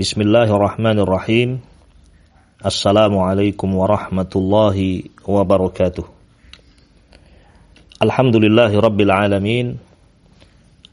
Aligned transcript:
بسم 0.00 0.20
الله 0.20 0.48
الرحمن 0.56 0.98
الرحيم 0.98 1.50
السلام 2.66 3.14
عليكم 3.18 3.68
ورحمة 3.74 4.32
الله 4.36 4.76
وبركاته 5.28 6.04
الحمد 8.02 8.36
لله 8.36 8.72
رب 8.80 9.00
العالمين 9.00 9.66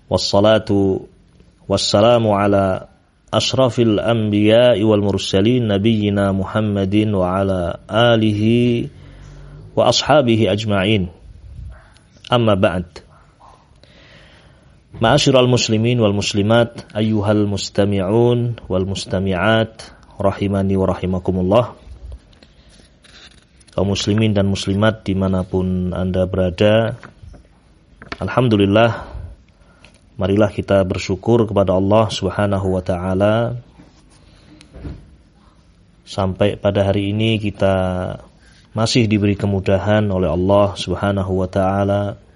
والصلاة 0.10 0.70
والسلام 1.70 2.24
على 2.30 2.88
أشرف 3.34 3.80
الأنبياء 3.80 4.84
والمرسلين 4.84 5.68
نبينا 5.68 6.32
محمد 6.32 6.96
وعلى 7.14 7.62
آله 7.90 8.42
وأصحابه 9.76 10.40
أجمعين 10.52 11.08
أما 12.34 12.54
بعد 12.54 12.86
Ma'asyiral 14.92 15.48
muslimin 15.48 16.04
wal 16.04 16.12
muslimat 16.12 16.84
ayyuhal 16.92 17.48
mustami'un 17.48 18.60
wal 18.68 18.84
mustami'at 18.84 19.88
rahimani 20.20 20.76
wa 20.76 20.92
rahimakumullah. 20.92 21.66
Kaum 23.72 23.96
muslimin 23.96 24.36
dan 24.36 24.52
muslimat 24.52 25.08
di 25.08 25.16
mana 25.16 25.48
pun 25.48 25.96
anda 25.96 26.28
berada 26.28 27.00
Alhamdulillah 28.20 29.08
marilah 30.20 30.52
kita 30.52 30.84
bersyukur 30.84 31.48
kepada 31.48 31.72
Allah 31.72 32.12
subhanahu 32.12 32.76
wa 32.76 32.84
ta'ala. 32.84 33.56
Sampai 36.04 36.60
pada 36.60 36.84
hari 36.84 37.16
ini 37.16 37.40
kita 37.40 37.74
masih 38.76 39.08
diberi 39.08 39.40
kemudahan 39.40 40.04
oleh 40.12 40.28
Allah 40.28 40.76
subhanahu 40.76 41.40
wa 41.40 41.48
ta'ala 41.48 42.31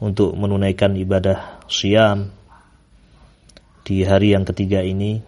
untuk 0.00 0.36
menunaikan 0.36 0.92
ibadah 0.96 1.64
siam 1.70 2.28
di 3.86 4.02
hari 4.02 4.34
yang 4.36 4.44
ketiga 4.44 4.84
ini. 4.84 5.22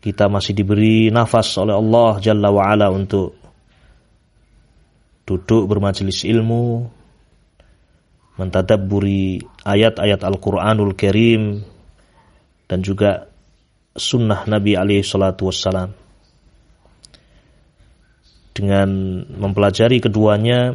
Kita 0.00 0.32
masih 0.32 0.56
diberi 0.56 1.12
nafas 1.12 1.60
oleh 1.60 1.76
Allah 1.76 2.16
Jalla 2.24 2.48
wa'ala 2.48 2.88
untuk 2.88 3.36
duduk 5.28 5.68
bermajelis 5.68 6.24
ilmu, 6.24 6.88
mentadabburi 8.40 9.44
ayat-ayat 9.60 10.24
Al-Quranul 10.24 10.96
Karim, 10.96 11.60
dan 12.64 12.80
juga 12.80 13.28
sunnah 13.92 14.48
Nabi 14.48 14.72
alaihi 14.74 15.04
salatu 15.04 15.52
wassalam. 15.52 15.92
Dengan 18.56 18.88
mempelajari 19.28 20.00
keduanya, 20.00 20.74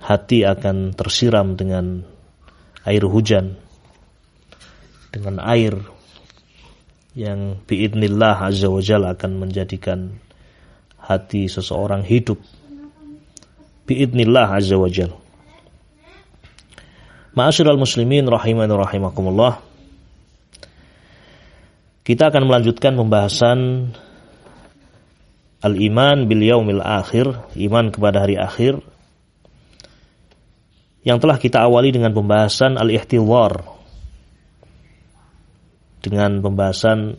hati 0.00 0.48
akan 0.48 0.96
tersiram 0.96 1.54
dengan 1.54 2.02
air 2.88 3.04
hujan 3.04 3.60
dengan 5.10 5.42
air 5.42 5.74
yang 7.18 7.58
biidnillah 7.66 8.48
azza 8.48 8.70
wa 8.70 8.80
jalla 8.80 9.18
akan 9.18 9.42
menjadikan 9.42 10.14
hati 10.96 11.50
seseorang 11.50 12.06
hidup. 12.06 12.38
Biidnillah 13.84 14.46
azza 14.54 14.78
wa 14.78 14.86
jalla. 14.86 15.18
Ma'asyiral 17.34 17.78
muslimin 17.78 18.26
rahimani 18.26 18.74
rahimakumullah. 18.74 19.62
Kita 22.06 22.30
akan 22.30 22.42
melanjutkan 22.46 22.98
pembahasan 22.98 23.90
al-iman 25.62 26.26
bil 26.26 26.42
yaumil 26.42 26.82
akhir, 26.82 27.54
iman 27.54 27.94
kepada 27.94 28.26
hari 28.26 28.34
akhir 28.34 28.82
yang 31.00 31.16
telah 31.16 31.40
kita 31.40 31.64
awali 31.64 31.92
dengan 31.92 32.12
pembahasan 32.12 32.76
al-ihtiwar 32.76 33.80
dengan 36.00 36.40
pembahasan 36.40 37.16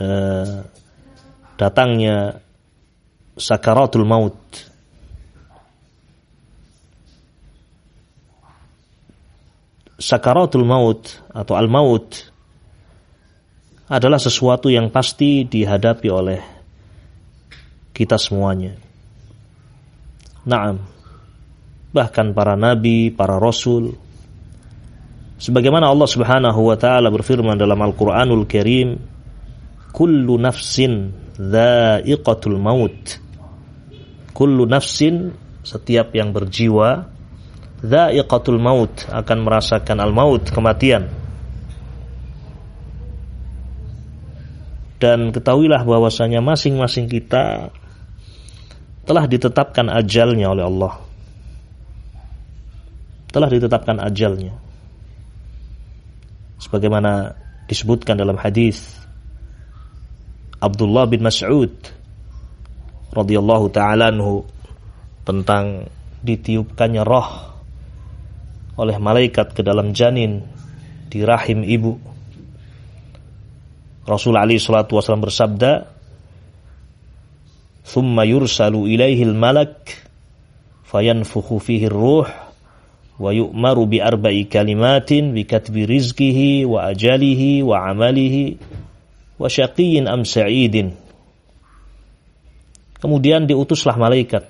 eh, 0.00 0.56
datangnya 1.60 2.40
sakaratul 3.36 4.08
maut. 4.08 4.36
Sakaratul 10.02 10.66
maut 10.66 11.22
atau 11.30 11.54
al-maut 11.54 12.26
adalah 13.86 14.18
sesuatu 14.18 14.66
yang 14.66 14.90
pasti 14.90 15.46
dihadapi 15.46 16.08
oleh 16.10 16.40
kita 17.94 18.18
semuanya. 18.18 18.74
Naam, 20.42 20.82
bahkan 21.92 22.32
para 22.32 22.56
nabi, 22.56 23.12
para 23.12 23.36
rasul. 23.36 23.94
Sebagaimana 25.36 25.92
Allah 25.92 26.08
Subhanahu 26.08 26.60
wa 26.72 26.76
taala 26.80 27.12
berfirman 27.12 27.60
dalam 27.60 27.76
Al-Qur'anul 27.76 28.48
Karim, 28.48 28.96
"Kullu 29.92 30.40
nafsin 30.40 31.12
dha'iqatul 31.36 32.56
maut." 32.56 33.20
Kullu 34.32 34.64
nafsin 34.64 35.36
setiap 35.60 36.16
yang 36.16 36.32
berjiwa 36.32 37.04
dha'iqatul 37.84 38.56
maut 38.56 39.04
akan 39.12 39.38
merasakan 39.44 40.00
al-maut, 40.00 40.48
kematian. 40.48 41.12
Dan 45.02 45.34
ketahuilah 45.34 45.82
bahwasanya 45.82 46.38
masing-masing 46.38 47.10
kita 47.10 47.74
telah 49.02 49.26
ditetapkan 49.26 49.90
ajalnya 49.90 50.46
oleh 50.46 50.62
Allah 50.62 51.11
telah 53.32 53.48
ditetapkan 53.48 53.96
ajalnya. 53.98 54.52
Sebagaimana 56.60 57.34
disebutkan 57.66 58.14
dalam 58.14 58.38
hadis 58.38 59.02
Abdullah 60.62 61.10
bin 61.10 61.26
Mas'ud 61.26 61.74
radhiyallahu 63.10 63.66
taala 63.74 64.14
anhu 64.14 64.46
tentang 65.26 65.90
ditiupkannya 66.22 67.02
roh 67.02 67.28
oleh 68.78 68.96
malaikat 69.00 69.58
ke 69.58 69.66
dalam 69.66 69.90
janin 69.90 70.44
di 71.10 71.24
rahim 71.26 71.66
ibu. 71.66 71.98
Rasul 74.06 74.38
Ali 74.38 74.58
salatu 74.58 74.98
wasallam 74.98 75.26
bersabda, 75.26 75.86
"Thumma 77.86 78.22
yursalu 78.22 78.86
ilaihi 78.94 79.26
al-malak 79.26 79.92
fayanfukhu 80.86 81.58
fihi 81.58 81.90
ruh 81.90 82.26
wa 83.20 83.30
yu'maru 83.30 83.84
bi 83.88 83.98
arba'i 84.00 84.48
kalimatin 84.48 85.36
bi 85.36 85.44
katbi 85.44 85.84
rizqihi 85.84 86.64
wa 86.64 86.88
ajalihi 86.88 87.60
wa 87.60 87.92
amalihi 87.92 88.56
wa 89.36 89.48
syaqiyyin 89.50 90.08
am 90.08 90.24
sa'idin. 90.24 90.96
Kemudian 93.02 93.50
diutuslah 93.50 93.98
malaikat 93.98 94.46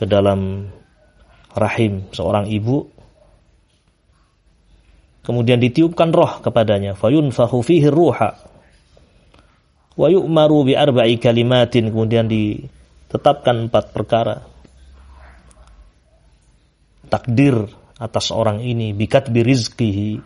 ke 0.00 0.04
dalam 0.08 0.72
rahim 1.52 2.08
seorang 2.16 2.48
ibu. 2.48 2.88
Kemudian 5.20 5.60
ditiupkan 5.60 6.08
roh 6.10 6.40
kepadanya. 6.40 6.96
Fayunfahu 6.96 7.60
fihi 7.60 7.92
ruha. 7.92 8.40
Wa 10.00 10.08
yu'maru 10.08 10.64
bi 10.64 10.72
arba'i 10.72 11.20
kalimatin. 11.20 11.92
Kemudian 11.92 12.32
ditetapkan 12.32 13.68
empat 13.68 13.92
perkara 13.92 14.49
takdir 17.10 17.66
atas 17.98 18.30
orang 18.30 18.62
ini 18.62 18.94
bikat 18.94 19.28
birizkihi 19.28 20.22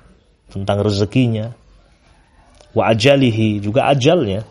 tentang 0.53 0.85
rezekinya. 0.85 1.51
Wa 2.77 2.93
ajalihi 2.95 3.59
juga 3.65 3.89
ajalnya. 3.91 4.45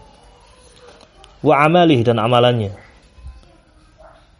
Wa 1.45 1.63
amalih 1.63 2.01
dan 2.03 2.17
amalannya. 2.19 2.73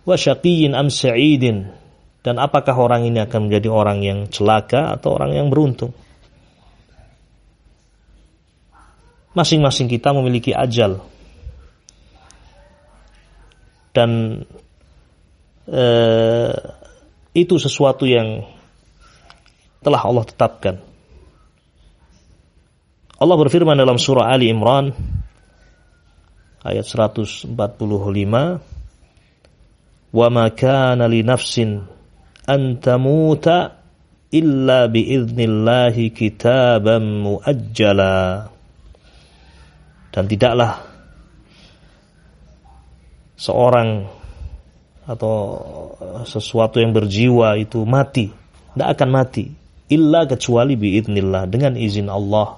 Wa 0.03 0.17
syaqiyyin 0.17 0.75
am 0.75 0.91
sa'idin 0.91 1.83
dan 2.23 2.39
apakah 2.39 2.71
orang 2.79 3.03
ini 3.03 3.19
akan 3.19 3.51
menjadi 3.51 3.67
orang 3.67 3.99
yang 3.99 4.19
celaka 4.31 4.95
atau 4.95 5.19
orang 5.19 5.35
yang 5.35 5.47
beruntung? 5.51 5.91
Masing-masing 9.35 9.91
kita 9.91 10.15
memiliki 10.15 10.55
ajal. 10.55 11.03
Dan 13.91 14.39
eh, 15.67 16.55
itu 17.33 17.57
sesuatu 17.57 18.05
yang 18.05 18.45
telah 19.81 20.01
Allah 20.05 20.23
tetapkan. 20.23 20.77
Allah 23.17 23.37
berfirman 23.37 23.77
dalam 23.77 23.97
surah 23.97 24.29
Ali 24.29 24.53
Imran 24.53 24.93
ayat 26.63 26.85
145 26.85 27.49
wa 30.13 30.27
ma 30.29 30.45
kana 30.53 31.09
li 31.09 31.25
nafsin 31.25 31.83
an 32.45 32.61
tamuta 32.79 33.81
illa 34.33 34.89
bi 34.89 35.07
idnillahi 35.13 36.11
kitaban 36.13 37.21
muajjala 37.21 38.49
dan 40.13 40.23
tidaklah 40.29 40.83
seorang 43.39 44.05
atau 45.03 45.35
sesuatu 46.23 46.79
yang 46.79 46.95
berjiwa 46.95 47.59
itu 47.59 47.83
mati, 47.83 48.31
tidak 48.73 48.89
akan 48.99 49.09
mati. 49.11 49.45
illa 49.91 50.25
kecuali 50.25 50.73
biidnillah 50.73 51.45
dengan 51.45 51.77
izin 51.77 52.09
Allah. 52.09 52.57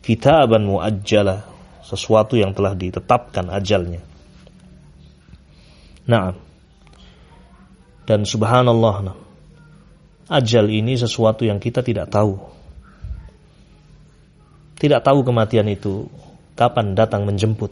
Kitaban 0.00 0.64
muajjala 0.64 1.44
sesuatu 1.84 2.38
yang 2.38 2.56
telah 2.56 2.72
ditetapkan 2.72 3.52
ajalnya. 3.52 4.00
Nah. 6.08 6.32
Dan 8.08 8.24
subhanallah 8.24 9.14
ajal 10.32 10.66
ini 10.66 10.96
sesuatu 10.96 11.44
yang 11.44 11.60
kita 11.60 11.84
tidak 11.84 12.08
tahu. 12.08 12.40
Tidak 14.80 15.04
tahu 15.04 15.20
kematian 15.20 15.68
itu 15.68 16.08
kapan 16.56 16.96
datang 16.96 17.28
menjemput 17.28 17.70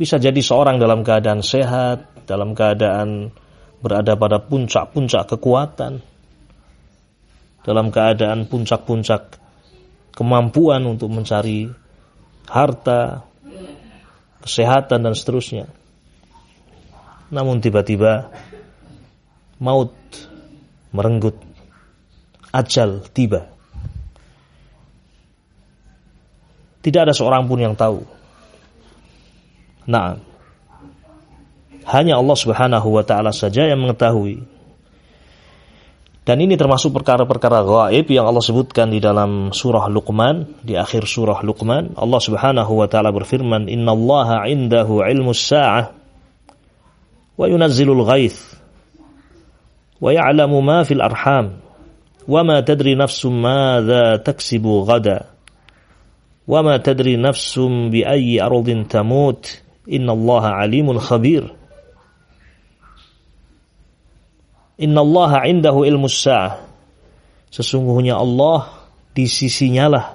bisa 0.00 0.16
jadi 0.16 0.40
seorang 0.40 0.80
dalam 0.80 1.04
keadaan 1.04 1.44
sehat 1.44 2.24
dalam 2.24 2.56
keadaan 2.56 3.34
berada 3.82 4.14
pada 4.14 4.38
puncak-puncak 4.38 5.34
kekuatan, 5.34 5.98
dalam 7.66 7.90
keadaan 7.90 8.46
puncak-puncak 8.46 9.42
kemampuan 10.14 10.86
untuk 10.86 11.10
mencari 11.10 11.66
harta, 12.46 13.26
kesehatan 14.46 15.10
dan 15.10 15.14
seterusnya. 15.18 15.66
Namun 17.34 17.58
tiba-tiba 17.58 18.30
maut 19.58 19.92
merenggut, 20.94 21.34
ajal 22.54 23.02
tiba. 23.10 23.50
Tidak 26.80 27.00
ada 27.04 27.12
seorang 27.12 27.44
pun 27.44 27.60
yang 27.60 27.76
tahu. 27.76 28.19
Nah, 29.90 30.22
hanya 31.90 32.14
Allah 32.14 32.38
Subhanahu 32.38 32.88
wa 32.94 33.02
taala 33.02 33.34
saja 33.34 33.66
yang 33.66 33.82
mengetahui. 33.82 34.46
Dan 36.22 36.46
ini 36.46 36.54
termasuk 36.54 36.94
perkara-perkara 36.94 37.66
gaib 37.66 38.06
yang 38.06 38.30
Allah 38.30 38.44
sebutkan 38.44 38.94
di 38.94 39.02
dalam 39.02 39.50
surah 39.50 39.90
Luqman, 39.90 40.62
di 40.62 40.78
akhir 40.78 41.10
surah 41.10 41.42
Luqman, 41.42 41.98
Allah 41.98 42.20
Subhanahu 42.22 42.78
wa 42.78 42.86
taala 42.86 43.10
berfirman, 43.10 43.66
"Innallaha 43.66 44.46
'indahu 44.46 45.02
'ilmus 45.02 45.42
sa'ah 45.42 45.90
wa 47.40 47.44
yunazzilul 47.48 48.04
ghaith 48.04 48.60
wa 49.96 50.12
ya'lamu 50.12 50.60
ma 50.60 50.84
fil 50.84 51.00
arham 51.00 51.56
wa 52.28 52.40
ma 52.44 52.60
tadri 52.60 52.92
nafsum 52.92 53.32
madza 53.32 54.20
taksibu 54.20 54.84
ghada 54.84 55.32
wa 56.44 56.60
ma 56.60 56.76
tadri 56.76 57.16
nafsum 57.16 57.88
bi 57.88 58.04
ayyi 58.04 58.44
tamut 58.84 59.64
innallaha 59.86 60.60
'alimun 60.60 61.00
khabir." 61.00 61.48
Innallaha 64.80 65.44
indahu 65.44 65.84
ilmu 65.84 66.08
sa'ah. 66.08 66.56
Sesungguhnya 67.52 68.16
Allah 68.16 68.88
di 69.12 69.28
sisinya 69.28 69.86
lah 69.92 70.06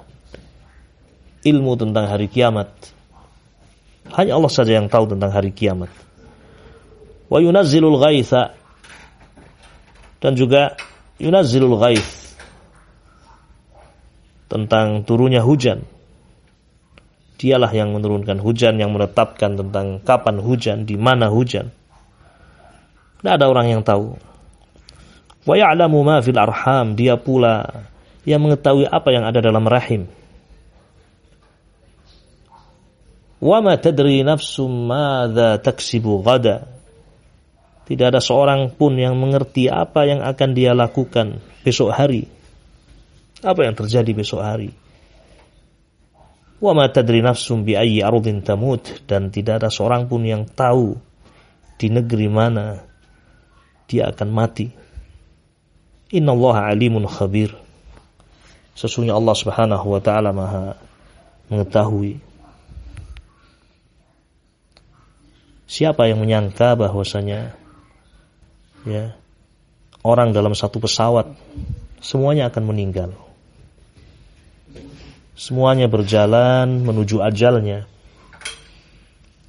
ilmu 1.46 1.78
tentang 1.78 2.10
hari 2.10 2.26
kiamat. 2.26 2.66
Hanya 4.10 4.34
Allah 4.34 4.50
saja 4.50 4.74
yang 4.74 4.90
tahu 4.90 5.06
tentang 5.14 5.30
hari 5.30 5.54
kiamat. 5.54 5.90
Wa 7.30 7.38
yunazzilul 7.38 7.98
ghaitha 8.02 8.58
dan 10.18 10.34
juga 10.34 10.74
yunazzilul 11.22 11.78
ghaith 11.78 12.34
tentang 14.50 15.06
turunnya 15.06 15.42
hujan. 15.42 15.86
Dialah 17.36 17.68
yang 17.76 17.92
menurunkan 17.92 18.40
hujan, 18.40 18.80
yang 18.80 18.96
menetapkan 18.96 19.60
tentang 19.60 20.00
kapan 20.00 20.40
hujan, 20.40 20.88
di 20.88 20.96
mana 20.96 21.28
hujan. 21.28 21.68
Tidak 23.20 23.32
ada 23.36 23.46
orang 23.48 23.76
yang 23.76 23.82
tahu. 23.84 24.16
Wa 25.44 25.54
ya'lamu 25.54 26.00
ma 26.00 26.24
fil 26.24 26.40
arham, 26.40 26.96
dia 26.96 27.20
pula 27.20 27.84
yang 28.26 28.42
mengetahui 28.42 28.88
apa 28.88 29.08
yang 29.12 29.24
ada 29.28 29.38
dalam 29.38 29.62
rahim. 29.68 30.08
Wa 33.36 33.60
ma 33.60 33.76
tadri 33.76 34.24
nafsum 34.24 34.88
madza 34.88 35.60
taksibu 35.60 36.24
ghada. 36.24 36.66
Tidak 37.86 38.06
ada 38.10 38.18
seorang 38.18 38.74
pun 38.74 38.98
yang 38.98 39.14
mengerti 39.14 39.70
apa 39.70 40.08
yang 40.08 40.18
akan 40.24 40.50
dia 40.56 40.74
lakukan 40.74 41.38
besok 41.62 41.94
hari. 41.94 42.26
Apa 43.46 43.62
yang 43.62 43.78
terjadi 43.78 44.10
besok 44.10 44.42
hari. 44.42 44.74
Wa 46.56 46.72
ma 46.72 46.88
tadri 46.88 47.20
nafsum 47.20 47.68
bi 47.68 47.76
ayyi 47.76 48.00
ardin 48.00 48.40
tamut 48.40 49.04
dan 49.04 49.28
tidak 49.28 49.60
ada 49.60 49.68
seorang 49.68 50.08
pun 50.08 50.24
yang 50.24 50.48
tahu 50.48 50.96
di 51.76 51.92
negeri 51.92 52.32
mana 52.32 52.80
dia 53.84 54.08
akan 54.08 54.28
mati. 54.32 54.72
Inna 56.16 56.32
Allah 56.32 56.72
alimun 56.72 57.04
khabir. 57.04 57.52
Sesungguhnya 58.76 59.16
Allah 59.16 59.36
subhanahu 59.36 59.86
wa 59.88 60.00
ta'ala 60.00 60.30
maha 60.32 60.76
mengetahui. 61.48 62.20
Siapa 65.66 66.06
yang 66.06 66.22
menyangka 66.22 66.78
bahwasanya 66.78 67.58
ya 68.86 69.18
orang 70.06 70.30
dalam 70.30 70.54
satu 70.54 70.78
pesawat 70.78 71.34
semuanya 71.98 72.46
akan 72.48 72.64
meninggal. 72.70 73.10
Semuanya 75.36 75.86
berjalan 75.86 76.80
menuju 76.80 77.20
ajalnya. 77.20 77.84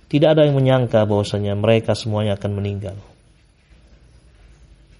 Tidak 0.07 0.29
ada 0.35 0.43
yang 0.43 0.55
menyangka 0.55 1.03
bahwasanya 1.07 1.55
mereka 1.55 1.95
semuanya 1.95 2.35
akan 2.35 2.51
meninggal 2.59 2.95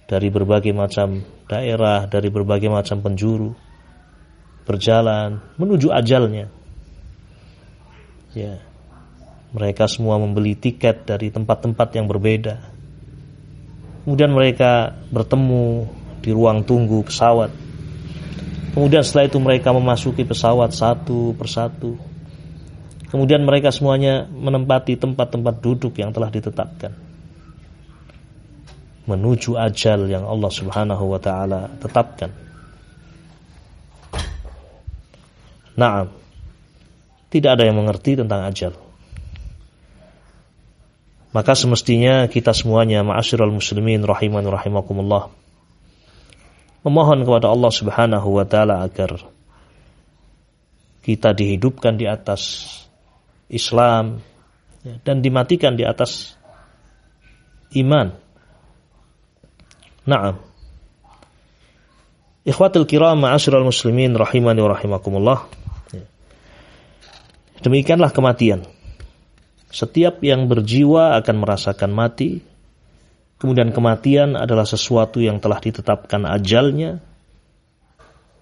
dari 0.08 0.32
berbagai 0.32 0.72
macam 0.72 1.20
daerah, 1.44 2.08
dari 2.08 2.32
berbagai 2.32 2.72
macam 2.72 3.04
penjuru 3.04 3.52
berjalan 4.64 5.40
menuju 5.60 5.92
ajalnya. 5.92 6.48
Ya. 8.32 8.64
Mereka 9.48 9.88
semua 9.88 10.20
membeli 10.20 10.52
tiket 10.52 11.08
dari 11.08 11.32
tempat-tempat 11.32 11.88
yang 11.96 12.04
berbeda. 12.04 12.60
Kemudian 14.04 14.32
mereka 14.32 14.92
bertemu 15.08 15.88
di 16.20 16.30
ruang 16.36 16.68
tunggu 16.68 17.00
pesawat. 17.04 17.48
Kemudian 18.78 19.02
setelah 19.02 19.26
itu 19.26 19.42
mereka 19.42 19.74
memasuki 19.74 20.22
pesawat 20.22 20.70
satu 20.70 21.34
persatu. 21.34 21.98
Kemudian 23.10 23.42
mereka 23.42 23.74
semuanya 23.74 24.22
menempati 24.30 24.94
tempat-tempat 24.94 25.58
duduk 25.58 25.98
yang 25.98 26.14
telah 26.14 26.30
ditetapkan 26.30 27.08
menuju 29.08 29.56
ajal 29.56 30.04
yang 30.04 30.28
Allah 30.28 30.52
Subhanahu 30.52 31.04
wa 31.08 31.16
taala 31.16 31.72
tetapkan. 31.80 32.28
Naam. 35.80 36.12
Tidak 37.32 37.48
ada 37.48 37.64
yang 37.64 37.80
mengerti 37.80 38.20
tentang 38.20 38.44
ajal. 38.44 38.76
Maka 41.32 41.52
semestinya 41.56 42.24
kita 42.28 42.52
semuanya 42.56 43.04
ma'asyiral 43.04 43.52
muslimin 43.52 44.04
rahiman 44.04 44.44
rahimakumullah 44.48 45.28
memohon 46.86 47.26
kepada 47.26 47.50
Allah 47.50 47.72
Subhanahu 47.72 48.28
wa 48.38 48.44
taala 48.46 48.84
agar 48.84 49.18
kita 51.02 51.32
dihidupkan 51.32 51.96
di 51.96 52.04
atas 52.04 52.68
Islam 53.48 54.20
dan 55.02 55.24
dimatikan 55.24 55.74
di 55.74 55.82
atas 55.82 56.36
iman 57.74 58.28
Naam. 60.08 60.40
Ikhwatul 62.48 62.88
kiram 62.88 63.20
ma'asyiral 63.20 63.60
muslimin 63.60 64.16
rahimani 64.16 64.64
wa 64.64 64.72
rahimakumullah. 64.72 65.38
Demikianlah 67.60 68.08
kematian. 68.16 68.64
Setiap 69.68 70.24
yang 70.24 70.48
berjiwa 70.48 71.20
akan 71.20 71.44
merasakan 71.44 71.92
mati. 71.92 72.40
Kemudian 73.38 73.70
kematian 73.70 74.34
adalah 74.34 74.66
sesuatu 74.66 75.22
yang 75.22 75.38
telah 75.38 75.62
ditetapkan 75.62 76.26
ajalnya. 76.26 76.98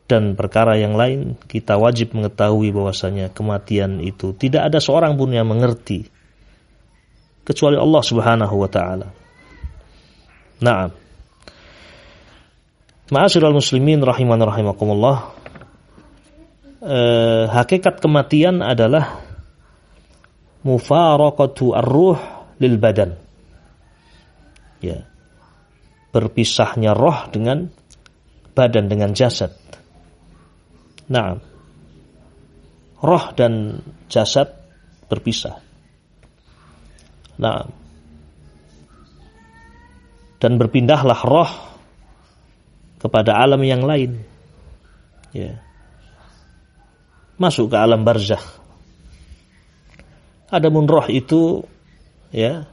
Dan 0.07 0.39
perkara 0.39 0.79
yang 0.79 0.95
lain 0.95 1.35
kita 1.51 1.77
wajib 1.77 2.15
mengetahui 2.15 2.71
bahwasanya 2.71 3.35
kematian 3.35 3.99
itu 3.99 4.31
tidak 4.39 4.71
ada 4.71 4.79
seorang 4.79 5.19
pun 5.19 5.35
yang 5.35 5.51
mengerti 5.51 6.07
kecuali 7.43 7.75
Allah 7.75 8.03
Subhanahu 8.07 8.55
wa 8.55 8.71
taala. 8.71 9.11
Naam. 10.63 10.95
Ma'asyiral 13.11 13.55
muslimin 13.55 13.99
rahiman 14.03 14.39
rahimakumullah. 14.39 15.35
Eh, 16.87 17.45
hakikat 17.51 17.99
kematian 17.99 18.63
adalah 18.63 19.27
mufaraqatu 20.63 21.75
ar-ruh 21.75 22.19
lil 22.63 22.79
badan. 22.79 23.26
Ya. 24.81 25.09
Berpisahnya 26.13 26.97
roh 26.97 27.29
dengan 27.29 27.69
badan 28.57 28.89
dengan 28.89 29.13
jasad. 29.13 29.53
Nah, 31.13 31.37
roh 33.05 33.25
dan 33.37 33.85
jasad 34.09 34.49
berpisah. 35.07 35.61
Nah, 37.37 37.69
dan 40.41 40.53
berpindahlah 40.57 41.21
roh 41.25 41.53
kepada 42.97 43.37
alam 43.37 43.61
yang 43.61 43.85
lain. 43.85 44.25
Ya. 45.37 45.61
Masuk 47.37 47.73
ke 47.73 47.77
alam 47.77 48.01
barzakh. 48.03 48.65
Adapun 50.49 50.89
roh 50.89 51.05
itu 51.13 51.61
ya 52.33 52.65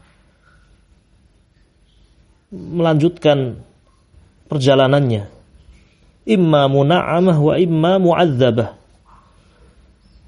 melanjutkan 2.54 3.58
perjalanannya. 4.46 5.26
Imma 6.30 6.70
muna'amah 6.70 7.38
wa 7.42 7.54
imma 7.58 7.98
mu'adzabah. 7.98 8.70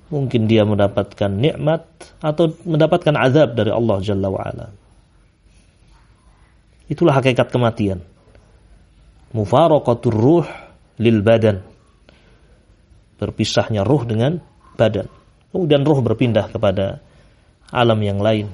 Mungkin 0.10 0.50
dia 0.50 0.66
mendapatkan 0.66 1.30
nikmat 1.30 1.86
atau 2.20 2.52
mendapatkan 2.66 3.16
azab 3.16 3.54
dari 3.54 3.72
Allah 3.72 3.98
Jalla 4.02 4.28
wa'ala. 4.30 4.68
Itulah 6.86 7.18
hakikat 7.18 7.50
kematian. 7.50 8.02
Mufaraqatur 9.34 10.14
ruh 10.14 10.48
lil 11.02 11.22
badan. 11.26 11.62
Berpisahnya 13.18 13.82
ruh 13.82 14.06
dengan 14.06 14.38
badan. 14.78 15.10
Kemudian 15.50 15.82
ruh 15.88 16.04
berpindah 16.04 16.52
kepada 16.52 17.00
alam 17.72 17.98
yang 18.04 18.20
lain, 18.22 18.52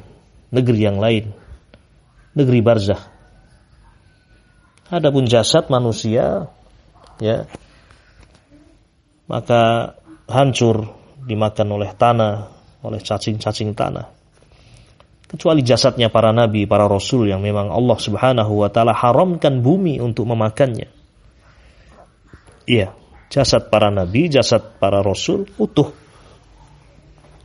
negeri 0.54 0.80
yang 0.86 1.02
lain, 1.02 1.34
negeri 2.38 2.60
barzakh. 2.64 3.04
Adapun 4.92 5.24
jasad 5.24 5.72
manusia 5.72 6.52
ya 7.24 7.48
maka 9.32 9.96
hancur 10.28 10.92
dimakan 11.24 11.68
oleh 11.80 11.96
tanah, 11.96 12.52
oleh 12.84 13.00
cacing-cacing 13.00 13.72
tanah 13.72 14.22
kecuali 15.32 15.64
jasadnya 15.64 16.12
para 16.12 16.36
nabi, 16.36 16.68
para 16.68 16.92
rasul 16.92 17.32
yang 17.32 17.40
memang 17.40 17.72
Allah 17.72 17.96
Subhanahu 17.96 18.52
wa 18.52 18.68
taala 18.68 18.92
haramkan 18.92 19.64
bumi 19.64 20.04
untuk 20.04 20.28
memakannya. 20.28 20.92
Iya, 22.68 22.92
jasad 23.32 23.72
para 23.72 23.88
nabi, 23.88 24.28
jasad 24.28 24.76
para 24.76 25.00
rasul 25.00 25.48
utuh 25.56 25.88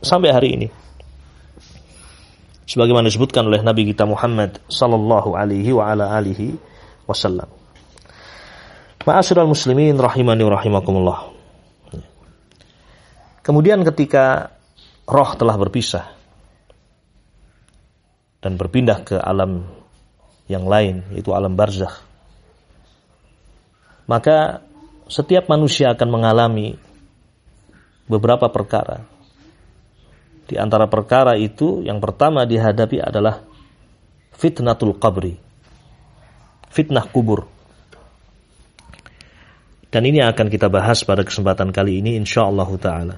sampai 0.03 0.35
hari 0.35 0.49
ini. 0.59 0.67
Sebagaimana 2.67 3.07
disebutkan 3.07 3.47
oleh 3.47 3.63
Nabi 3.63 3.87
kita 3.87 4.03
Muhammad 4.03 4.59
sallallahu 4.67 5.39
alaihi 5.39 5.71
wa 5.71 5.87
ala 5.87 6.11
alihi 6.19 6.51
wasallam. 7.07 7.49
Ma'asyiral 9.07 9.47
muslimin 9.47 9.95
rahimani 9.95 10.43
wa 10.43 10.51
rahimakumullah. 10.59 11.19
Kemudian 13.39 13.79
ketika 13.87 14.51
roh 15.07 15.31
telah 15.39 15.55
berpisah 15.55 16.11
dan 18.43 18.59
berpindah 18.59 19.07
ke 19.07 19.15
alam 19.15 19.63
yang 20.51 20.67
lain, 20.67 21.07
yaitu 21.15 21.31
alam 21.31 21.55
barzakh. 21.55 22.03
Maka 24.11 24.59
setiap 25.07 25.47
manusia 25.47 25.95
akan 25.95 26.09
mengalami 26.11 26.75
beberapa 28.11 28.51
perkara. 28.51 29.07
Di 30.47 30.59
antara 30.59 30.87
perkara 30.87 31.39
itu 31.39 31.83
yang 31.83 32.03
pertama 32.03 32.43
dihadapi 32.43 32.99
adalah 33.03 33.43
fitnatul 34.35 34.95
qabri. 34.99 35.46
Fitnah 36.77 37.09
kubur. 37.09 37.49
Dan 39.89 40.05
ini 40.05 40.21
akan 40.21 40.45
kita 40.45 40.69
bahas 40.69 41.01
pada 41.01 41.25
kesempatan 41.25 41.73
kali 41.73 42.05
ini 42.05 42.13
insyaallah 42.21 42.69
taala. 42.77 43.17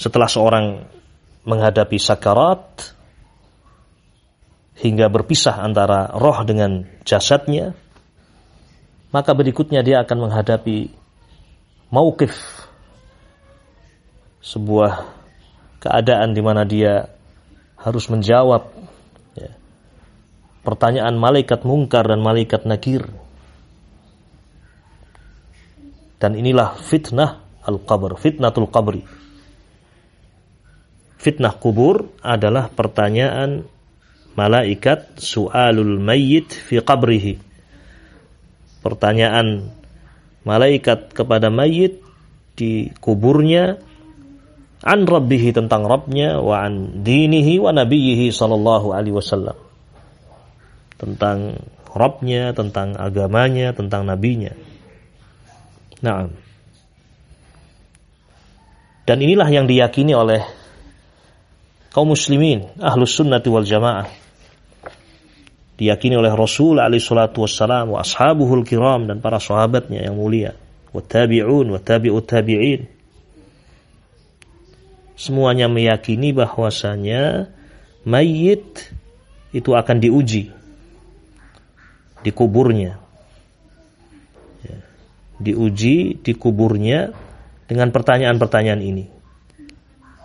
Setelah 0.00 0.24
seorang 0.24 0.66
menghadapi 1.44 2.00
sakarat 2.00 2.96
hingga 4.80 5.12
berpisah 5.12 5.60
antara 5.60 6.08
roh 6.16 6.40
dengan 6.48 6.88
jasadnya, 7.04 7.76
maka 9.12 9.36
berikutnya 9.36 9.84
dia 9.84 10.00
akan 10.00 10.32
menghadapi 10.32 10.96
mauqif 11.92 12.40
sebuah 14.40 15.12
keadaan 15.84 16.32
di 16.32 16.40
mana 16.40 16.64
dia 16.64 17.12
harus 17.76 18.08
menjawab 18.08 18.72
pertanyaan 20.66 21.14
malaikat 21.14 21.62
mungkar 21.62 22.10
dan 22.10 22.18
malaikat 22.18 22.66
nakir. 22.66 23.06
Dan 26.18 26.34
inilah 26.34 26.74
fitnah 26.82 27.46
al-qabr, 27.62 28.18
fitnatul 28.18 28.66
qabri 28.66 29.06
fitnah 31.26 31.58
kubur 31.58 32.06
adalah 32.22 32.70
pertanyaan 32.70 33.66
malaikat 34.38 35.18
su'alul 35.18 35.98
mayyit 35.98 36.54
fi 36.54 36.78
qabrihi. 36.78 37.34
Pertanyaan 38.78 39.66
malaikat 40.46 41.10
kepada 41.10 41.50
mayit 41.50 41.98
di 42.54 42.94
kuburnya 43.02 43.82
an 44.86 45.02
rabbihi 45.02 45.50
tentang 45.50 45.82
Rabbnya 45.82 46.38
wa 46.38 46.62
an 46.62 47.02
dinihi 47.02 47.58
wa 47.58 47.74
nabiyhi 47.74 48.30
sallallahu 48.30 48.94
alaihi 48.94 49.18
wasallam. 49.18 49.65
Tentang 50.96 51.60
Rabbnya, 51.96 52.52
tentang 52.52 52.92
agamanya, 53.00 53.72
tentang 53.72 54.04
nabinya. 54.04 54.52
Nah. 56.04 56.28
Dan 59.08 59.18
inilah 59.24 59.48
yang 59.48 59.64
diyakini 59.64 60.12
oleh 60.12 60.44
kaum 61.88 62.12
muslimin, 62.12 62.68
ahlus 62.76 63.16
sunnati 63.16 63.48
wal 63.48 63.64
jamaah. 63.64 64.04
Diyakini 65.76 66.20
oleh 66.20 66.32
Rasul 66.36 66.80
alaihi 66.80 67.00
salatu 67.00 67.44
wassalam 67.44 67.96
wa 67.96 68.04
ashabuhul 68.04 68.64
kiram 68.64 69.08
dan 69.08 69.24
para 69.24 69.40
sahabatnya 69.40 70.04
yang 70.04 70.20
mulia. 70.20 70.52
Wa 70.92 71.00
tabi'un 71.00 71.68
wa 71.72 71.80
tabi'ut 71.80 72.24
tabi'in. 72.28 72.80
Semuanya 75.16 75.68
meyakini 75.68 76.36
bahwasanya 76.36 77.48
mayit 78.04 78.92
itu 79.56 79.72
akan 79.72 79.96
diuji 79.96 80.52
di 82.26 82.34
kuburnya. 82.34 82.98
Ya. 84.66 84.78
Diuji 85.38 86.18
di 86.18 86.32
kuburnya 86.34 87.14
dengan 87.70 87.94
pertanyaan-pertanyaan 87.94 88.82
ini. 88.82 89.06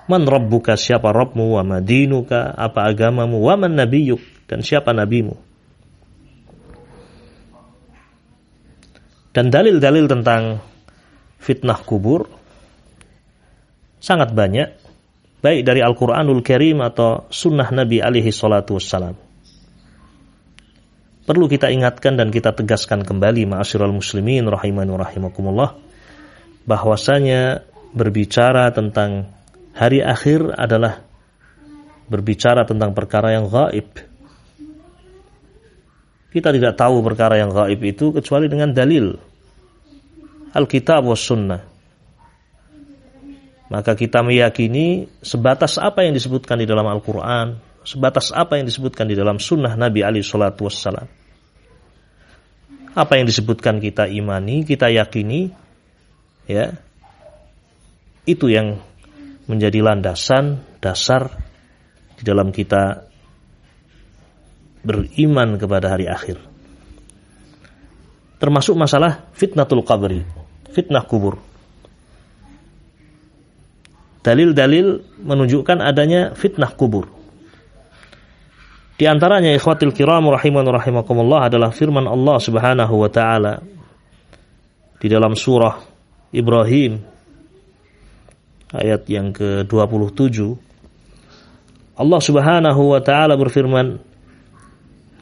Man 0.10 0.26
rabbuka 0.26 0.74
siapa 0.74 1.14
Rabbmu 1.14 1.62
wa 1.62 1.62
madinuka 1.62 2.58
apa 2.58 2.90
agamamu 2.90 3.38
wa 3.38 3.54
man 3.54 3.78
nabiyuk 3.78 4.50
dan 4.50 4.66
siapa 4.66 4.98
nabimu. 4.98 5.38
Dan 9.32 9.54
dalil-dalil 9.54 10.10
tentang 10.10 10.60
fitnah 11.40 11.80
kubur 11.86 12.28
sangat 14.02 14.34
banyak 14.36 14.74
baik 15.40 15.64
dari 15.64 15.80
Al-Qur'anul 15.80 16.44
Karim 16.44 16.84
atau 16.84 17.30
sunnah 17.32 17.70
Nabi 17.72 18.04
alaihi 18.04 18.34
salatu 18.34 18.76
wassalam. 18.76 19.31
Perlu 21.22 21.46
kita 21.46 21.70
ingatkan 21.70 22.18
dan 22.18 22.34
kita 22.34 22.58
tegaskan 22.58 23.06
kembali 23.06 23.46
ma'asyiral 23.46 23.94
muslimin 23.94 24.50
rahimani 24.50 24.90
rahimakumullah 24.90 25.78
bahwasanya 26.66 27.62
berbicara 27.94 28.74
tentang 28.74 29.30
hari 29.78 30.02
akhir 30.02 30.50
adalah 30.58 31.06
berbicara 32.10 32.66
tentang 32.66 32.98
perkara 32.98 33.38
yang 33.38 33.46
gaib. 33.48 33.88
Kita 36.32 36.50
tidak 36.50 36.74
tahu 36.74 37.06
perkara 37.06 37.38
yang 37.38 37.54
gaib 37.54 37.80
itu 37.86 38.10
kecuali 38.16 38.50
dengan 38.50 38.74
dalil. 38.74 39.14
Alkitab 40.58 41.06
was 41.06 41.22
sunnah. 41.22 41.62
Maka 43.72 43.96
kita 43.96 44.20
meyakini 44.20 45.08
sebatas 45.24 45.80
apa 45.80 46.04
yang 46.04 46.12
disebutkan 46.12 46.60
di 46.60 46.68
dalam 46.68 46.84
Al-Quran, 46.84 47.71
sebatas 47.82 48.30
apa 48.34 48.58
yang 48.62 48.70
disebutkan 48.70 49.10
di 49.10 49.16
dalam 49.18 49.42
sunnah 49.42 49.74
Nabi 49.74 50.06
Ali 50.06 50.22
Shallallahu 50.22 50.66
Wasallam. 50.70 51.08
Apa 52.92 53.14
yang 53.16 53.26
disebutkan 53.26 53.80
kita 53.80 54.12
imani, 54.12 54.68
kita 54.68 54.92
yakini, 54.92 55.48
ya, 56.44 56.76
itu 58.28 58.52
yang 58.52 58.84
menjadi 59.48 59.80
landasan 59.80 60.60
dasar 60.84 61.32
di 62.20 62.24
dalam 62.28 62.52
kita 62.52 63.08
beriman 64.84 65.56
kepada 65.56 65.96
hari 65.96 66.12
akhir. 66.12 66.38
Termasuk 68.42 68.74
masalah 68.74 69.30
fitnatul 69.38 69.86
qabri, 69.86 70.26
fitnah 70.74 71.06
kubur. 71.06 71.38
Dalil-dalil 74.22 75.02
menunjukkan 75.22 75.82
adanya 75.82 76.34
fitnah 76.38 76.74
kubur. 76.74 77.21
Di 79.02 79.10
antaranya 79.10 79.50
ikhwatil 79.58 79.98
kiram 79.98 80.30
rahiman 80.30 80.62
rahimakumullah 80.62 81.50
adalah 81.50 81.74
firman 81.74 82.06
Allah 82.06 82.38
Subhanahu 82.38 83.02
wa 83.02 83.10
taala 83.10 83.58
di 85.02 85.10
dalam 85.10 85.34
surah 85.34 85.82
Ibrahim 86.30 87.02
ayat 88.70 89.10
yang 89.10 89.34
ke-27 89.34 90.38
Allah 91.98 92.22
Subhanahu 92.22 92.94
wa 92.94 93.02
taala 93.02 93.34
berfirman 93.42 93.98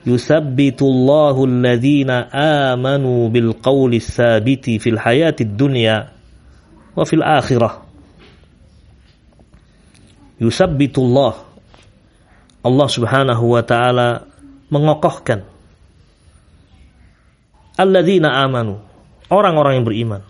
Yusabbitullahu 0.04 1.40
alladhina 1.48 2.28
amanu 2.76 3.32
bil 3.32 3.56
qawli 3.64 4.04
tsabiti 4.04 4.76
fil 4.84 5.00
hayatid 5.00 5.56
dunya 5.56 6.12
wa 7.00 7.08
fil 7.08 7.24
akhirah. 7.24 7.80
Yusabbitullah 10.44 11.49
Allah 12.60 12.88
Subhanahu 12.92 13.56
wa 13.56 13.64
taala 13.64 14.28
mengokohkan 14.68 15.48
alladzina 17.80 18.44
amanu, 18.44 18.84
orang-orang 19.32 19.80
yang 19.80 19.88
beriman. 19.88 20.22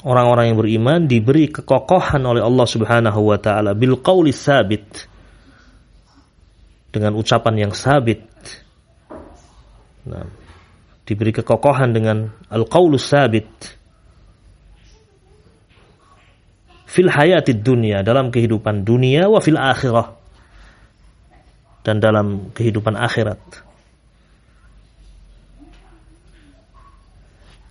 Orang-orang 0.00 0.48
yang 0.50 0.58
beriman 0.58 1.00
diberi 1.04 1.52
kekokohan 1.52 2.24
oleh 2.24 2.40
Allah 2.40 2.66
Subhanahu 2.66 3.20
wa 3.20 3.36
taala 3.36 3.76
bil 3.76 4.00
qauli 4.00 4.32
sabit 4.32 5.06
dengan 6.88 7.12
ucapan 7.20 7.68
yang 7.68 7.72
sabit. 7.76 8.24
Nah, 10.08 10.24
diberi 11.04 11.36
kekokohan 11.36 11.92
dengan 11.92 12.32
al-qaulus 12.48 13.12
sabit 13.12 13.50
fil 16.90 17.10
hayatid 17.10 17.62
dunia 17.62 18.02
dalam 18.06 18.30
kehidupan 18.30 18.82
dunia 18.82 19.30
wa 19.30 19.38
fil 19.38 19.58
akhirah 19.58 20.19
dan 21.86 21.98
dalam 21.98 22.52
kehidupan 22.52 22.96
akhirat. 22.96 23.40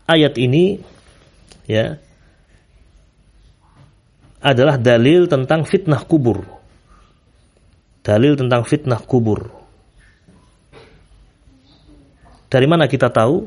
Ayat 0.10 0.34
ini 0.42 0.82
ya 1.70 2.02
adalah 4.42 4.82
dalil 4.82 5.30
tentang 5.30 5.68
fitnah 5.70 6.02
kubur 6.02 6.60
dalil 8.10 8.34
tentang 8.34 8.66
fitnah 8.66 9.02
kubur. 9.04 9.54
Dari 12.50 12.66
mana 12.66 12.90
kita 12.90 13.14
tahu? 13.14 13.46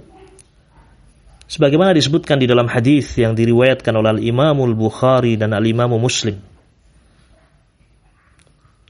Sebagaimana 1.50 1.92
disebutkan 1.92 2.38
di 2.40 2.46
dalam 2.46 2.70
hadis 2.70 3.12
yang 3.18 3.34
diriwayatkan 3.36 3.92
oleh 3.92 4.16
Al-Imamul 4.16 4.72
Bukhari 4.78 5.36
dan 5.36 5.52
Al-Imamu 5.52 5.98
Muslim. 6.00 6.38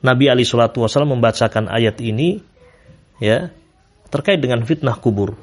Nabi 0.02 0.26
Ali 0.26 0.42
Shallallahu 0.42 0.82
Wasallam 0.82 1.18
membacakan 1.18 1.71
ayat 1.71 2.02
ini 2.02 2.42
ya 3.23 3.54
terkait 4.11 4.42
dengan 4.42 4.62
fitnah 4.66 4.99
kubur. 4.99 5.38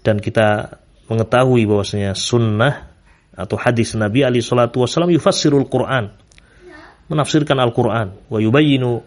Dan 0.00 0.20
kita 0.20 0.80
mengetahui 1.08 1.64
bahwasanya 1.68 2.16
sunnah 2.16 2.88
atau 3.36 3.56
hadis 3.56 3.96
Nabi 3.96 4.24
Ali 4.24 4.44
Shallallahu 4.44 4.84
Wasallam 4.84 5.12
yufassirul 5.16 5.68
Quran 5.68 6.12
menafsirkan 7.10 7.58
Al-Quran. 7.58 8.30
Wa 8.30 8.38
yubayinu 8.38 9.02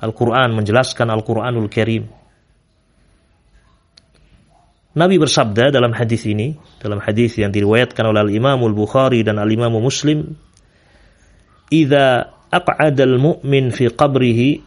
Al-Quran, 0.00 0.56
menjelaskan 0.56 1.12
Al-Quranul 1.12 1.68
Karim. 1.68 2.08
Nabi 4.94 5.16
bersabda 5.20 5.74
dalam 5.74 5.92
hadis 5.92 6.24
ini, 6.24 6.56
dalam 6.80 7.02
hadis 7.04 7.36
yang 7.36 7.52
diriwayatkan 7.52 8.02
oleh 8.08 8.30
Al-Imamul 8.30 8.72
Bukhari 8.72 9.20
dan 9.26 9.36
Al-Imamu 9.36 9.82
Muslim, 9.82 10.38
"Idza 11.69 12.33
aq'ada 12.49 13.03
al-mu'min 13.05 13.69
fi 13.69 13.89
qabrihi 13.93 14.61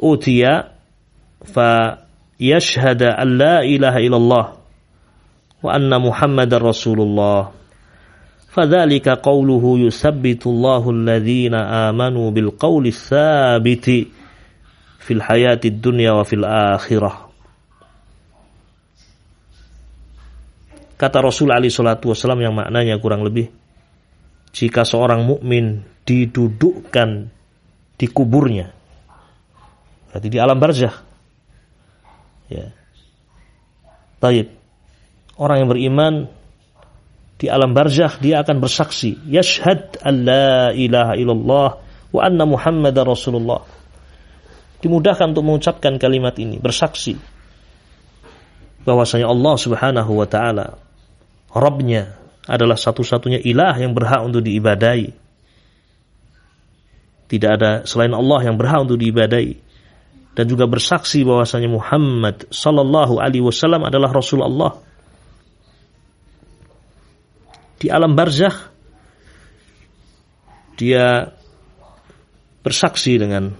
utiya 0.00 0.68
fa 1.48 2.02
yashhada 2.36 3.16
an 3.16 3.28
la 3.40 3.64
ilaha 3.64 3.98
illallah 4.04 4.46
wa 5.64 5.68
anna 5.72 5.96
Muhammadar 5.98 6.60
Rasulullah." 6.60 7.56
فذلك 8.56 9.20
قوله 9.20 9.92
يثبت 9.92 10.42
الله 10.48 10.82
الذين 10.90 11.54
آمنوا 11.92 12.28
بالقول 12.32 12.84
الثابت 12.88 13.86
في 14.96 15.12
الحياة 15.12 15.60
الدنيا 15.64 16.12
وفي 16.16 16.34
الآخرة 16.40 17.12
Kata 20.96 21.20
Rasul 21.20 21.52
Ali 21.52 21.68
Shallallahu 21.68 22.16
Wasallam 22.16 22.40
yang 22.40 22.56
maknanya 22.56 22.96
kurang 22.96 23.20
lebih, 23.20 23.52
jika 24.51 24.83
seorang 24.83 25.23
mukmin 25.23 25.83
didudukkan 26.03 27.09
di 27.95 28.07
kuburnya, 28.11 28.71
berarti 30.11 30.27
di 30.27 30.37
alam 30.39 30.57
barzah, 30.59 30.95
ya, 32.51 32.67
taib. 34.19 34.47
Orang 35.41 35.65
yang 35.65 35.69
beriman 35.73 36.13
di 37.41 37.49
alam 37.49 37.73
barzakh 37.73 38.21
dia 38.21 38.45
akan 38.45 38.61
bersaksi 38.61 39.17
yashhad 39.25 39.97
alla 40.05 40.69
ilaha 40.77 41.17
illallah 41.17 41.69
wa 42.13 42.21
anna 42.21 42.45
muhammadar 42.45 43.09
rasulullah. 43.09 43.65
Dimudahkan 44.81 45.33
untuk 45.33 45.45
mengucapkan 45.45 45.97
kalimat 45.97 46.37
ini 46.37 46.61
bersaksi 46.61 47.17
bahwasanya 48.85 49.29
Allah 49.29 49.55
Subhanahu 49.57 50.11
wa 50.21 50.27
taala 50.29 50.77
Rabbnya 51.53 52.20
adalah 52.49 52.77
satu-satunya 52.77 53.41
ilah 53.45 53.77
yang 53.77 53.93
berhak 53.93 54.21
untuk 54.25 54.41
diibadai. 54.41 55.13
Tidak 57.29 57.51
ada 57.51 57.71
selain 57.87 58.11
Allah 58.11 58.49
yang 58.49 58.57
berhak 58.57 58.87
untuk 58.89 58.97
diibadai. 58.99 59.55
Dan 60.31 60.45
juga 60.47 60.63
bersaksi 60.63 61.27
bahwasanya 61.27 61.67
Muhammad 61.67 62.47
sallallahu 62.49 63.19
alaihi 63.19 63.43
wasallam 63.43 63.83
adalah 63.83 64.15
rasul 64.15 64.39
Allah 64.39 64.79
di 67.81 67.91
alam 67.91 68.15
barzakh 68.15 68.71
dia 70.79 71.33
bersaksi 72.61 73.17
dengan 73.17 73.51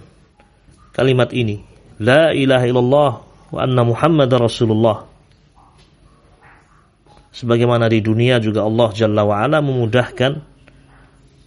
kalimat 0.94 1.34
ini. 1.34 1.60
La 1.98 2.30
ilaha 2.32 2.64
illallah 2.64 3.12
wa 3.52 3.58
anna 3.60 3.82
muhammadar 3.84 4.40
rasulullah 4.46 5.11
sebagaimana 7.32 7.88
di 7.88 8.04
dunia 8.04 8.38
juga 8.38 8.62
Allah 8.62 8.88
Jalla 8.92 9.24
wa 9.24 9.40
ala 9.40 9.58
memudahkan 9.64 10.32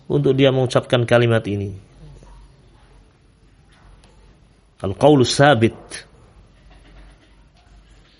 untuk 0.10 0.34
dia 0.34 0.50
mengucapkan 0.50 1.06
kalimat 1.06 1.46
ini. 1.46 1.72
Al-qaulus 4.82 5.32
sabit. 5.34 5.78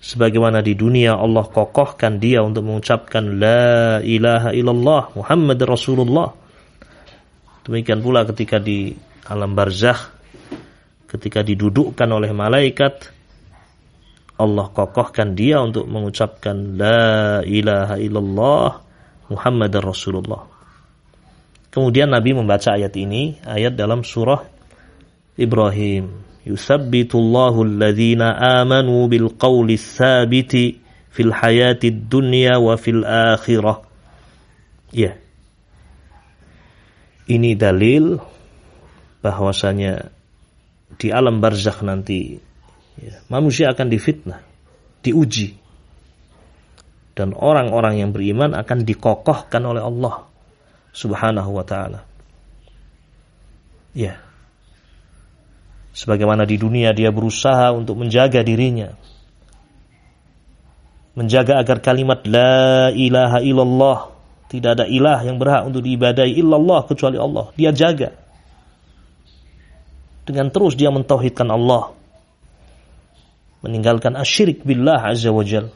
Sebagaimana 0.06 0.62
di 0.62 0.78
dunia 0.78 1.18
Allah 1.18 1.42
kokohkan 1.50 2.22
dia 2.22 2.38
untuk 2.38 2.62
mengucapkan 2.62 3.42
la 3.42 3.98
ilaha 3.98 4.54
illallah 4.54 5.02
Muhammad 5.18 5.58
Rasulullah. 5.66 6.30
Demikian 7.66 7.98
pula 7.98 8.22
ketika 8.22 8.62
di 8.62 8.94
alam 9.26 9.58
barzakh 9.58 10.14
ketika 11.10 11.42
didudukkan 11.42 12.06
oleh 12.06 12.30
malaikat 12.30 13.15
Allah 14.36 14.68
kokohkan 14.68 15.32
dia 15.32 15.60
untuk 15.64 15.88
mengucapkan 15.88 16.76
la 16.76 17.40
ilaha 17.44 17.96
illallah 17.96 18.70
Muhammad 19.32 19.72
Rasulullah 19.80 20.44
kemudian 21.72 22.12
Nabi 22.12 22.36
membaca 22.36 22.76
ayat 22.76 22.92
ini 22.96 23.40
ayat 23.42 23.74
dalam 23.74 24.04
surah 24.04 24.44
Ibrahim 25.36 26.26
yuthabbitullahu 26.46 27.66
alladhina 27.66 28.62
amanu 28.62 29.10
bil 29.10 29.34
qawli 29.34 29.74
tsabiti 29.74 30.78
fil 31.10 31.34
hayati 31.34 31.90
dunya 31.90 32.60
wa 32.60 32.78
fil 32.78 33.02
akhirah. 33.02 33.82
Ya. 34.94 35.18
Ini 37.26 37.58
dalil 37.58 38.22
bahwasanya 39.24 40.14
di 40.94 41.10
alam 41.10 41.42
barzakh 41.42 41.82
nanti 41.82 42.38
ya, 43.00 43.16
manusia 43.32 43.72
akan 43.72 43.86
difitnah, 43.88 44.40
diuji. 45.00 45.56
Dan 47.16 47.32
orang-orang 47.32 48.04
yang 48.04 48.10
beriman 48.12 48.52
akan 48.52 48.84
dikokohkan 48.84 49.64
oleh 49.64 49.80
Allah 49.80 50.28
Subhanahu 50.92 51.50
wa 51.56 51.64
taala. 51.64 52.04
Ya. 53.96 54.20
Sebagaimana 55.96 56.44
di 56.44 56.60
dunia 56.60 56.92
dia 56.92 57.08
berusaha 57.08 57.72
untuk 57.72 57.96
menjaga 57.96 58.44
dirinya. 58.44 58.92
Menjaga 61.16 61.56
agar 61.64 61.80
kalimat 61.80 62.20
la 62.28 62.92
ilaha 62.92 63.40
illallah 63.40 63.98
tidak 64.52 64.76
ada 64.76 64.84
ilah 64.84 65.24
yang 65.24 65.40
berhak 65.40 65.64
untuk 65.64 65.80
diibadai 65.80 66.36
illallah 66.36 66.84
kecuali 66.84 67.16
Allah. 67.16 67.48
Dia 67.56 67.72
jaga. 67.72 68.12
Dengan 70.28 70.52
terus 70.52 70.76
dia 70.76 70.92
mentauhidkan 70.92 71.48
Allah 71.48 71.95
meninggalkan 73.64 74.16
asyirik 74.18 74.64
billah 74.66 75.12
azza 75.12 75.32
wajal. 75.32 75.72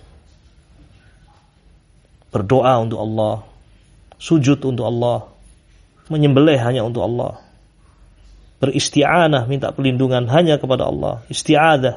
Berdoa 2.30 2.74
untuk 2.80 3.00
Allah 3.00 3.42
sujud 4.20 4.60
untuk 4.62 4.84
Allah 4.86 5.26
menyembelih 6.12 6.60
hanya 6.60 6.84
untuk 6.84 7.06
Allah. 7.06 7.40
Beristi'anah 8.60 9.48
minta 9.48 9.72
perlindungan 9.72 10.28
hanya 10.28 10.60
kepada 10.60 10.84
Allah. 10.84 11.24
Isti'adah 11.32 11.96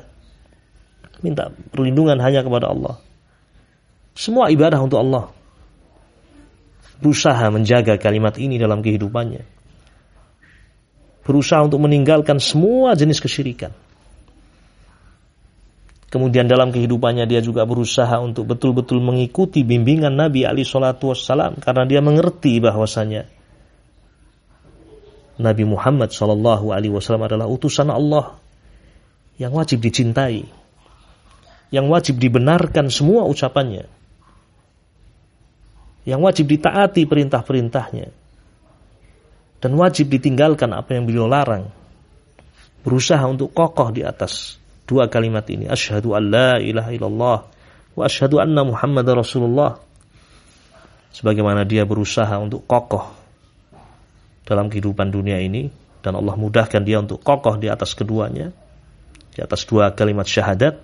minta 1.19 1.51
perlindungan 1.75 2.23
hanya 2.23 2.39
kepada 2.39 2.71
Allah. 2.71 3.03
Semua 4.15 4.47
ibadah 4.47 4.79
untuk 4.79 5.03
Allah. 5.03 5.27
Berusaha 7.03 7.51
menjaga 7.51 7.99
kalimat 7.99 8.39
ini 8.39 8.55
dalam 8.55 8.79
kehidupannya. 8.79 9.43
Berusaha 11.27 11.67
untuk 11.67 11.83
meninggalkan 11.83 12.39
semua 12.39 12.95
jenis 12.95 13.19
kesyirikan. 13.19 13.75
Kemudian 16.13 16.45
dalam 16.45 16.69
kehidupannya 16.69 17.26
dia 17.26 17.41
juga 17.41 17.65
berusaha 17.65 18.21
untuk 18.21 18.45
betul-betul 18.45 19.02
mengikuti 19.02 19.65
bimbingan 19.65 20.13
Nabi 20.13 20.45
Ali 20.45 20.62
Shallallahu 20.62 21.10
Wasallam 21.10 21.58
karena 21.58 21.89
dia 21.89 22.06
mengerti 22.06 22.62
bahwasanya 22.62 23.26
Nabi 25.41 25.65
Muhammad 25.65 26.13
Shallallahu 26.13 26.69
Alaihi 26.69 26.93
Wasallam 26.93 27.26
adalah 27.26 27.49
utusan 27.49 27.89
Allah 27.89 28.38
yang 29.41 29.58
wajib 29.58 29.82
dicintai, 29.82 30.45
yang 31.73 31.89
wajib 31.89 32.21
dibenarkan 32.21 32.93
semua 32.93 33.26
ucapannya, 33.26 33.89
yang 36.06 36.21
wajib 36.21 36.45
ditaati 36.45 37.10
perintah-perintahnya, 37.10 38.13
dan 39.65 39.71
wajib 39.73 40.13
ditinggalkan 40.13 40.69
apa 40.78 40.93
yang 40.93 41.10
beliau 41.10 41.26
larang. 41.26 41.73
Berusaha 42.86 43.26
untuk 43.26 43.49
kokoh 43.49 43.89
di 43.89 44.06
atas 44.06 44.62
dua 44.93 45.10
kalimat 45.10 45.41
ini. 45.49 45.65
Asyhadu 45.65 46.13
an 46.13 46.29
la 46.29 46.62
ilaha 46.62 46.93
illallah 46.93 47.38
wa 47.97 48.03
asyhadu 48.06 48.38
anna 48.38 48.62
muhammad 48.62 49.10
rasulullah. 49.10 49.82
Sebagaimana 51.13 51.65
dia 51.65 51.86
berusaha 51.89 52.38
untuk 52.38 52.69
kokoh 52.69 53.10
dalam 54.45 54.69
kehidupan 54.69 55.10
dunia 55.10 55.41
ini 55.41 55.73
dan 56.06 56.13
Allah 56.13 56.38
mudahkan 56.38 56.86
dia 56.86 57.01
untuk 57.01 57.25
kokoh 57.25 57.58
di 57.58 57.71
atas 57.71 57.97
keduanya 57.97 58.53
di 59.34 59.39
atas 59.41 59.65
dua 59.65 59.93
kalimat 59.97 60.29
syahadat 60.29 60.77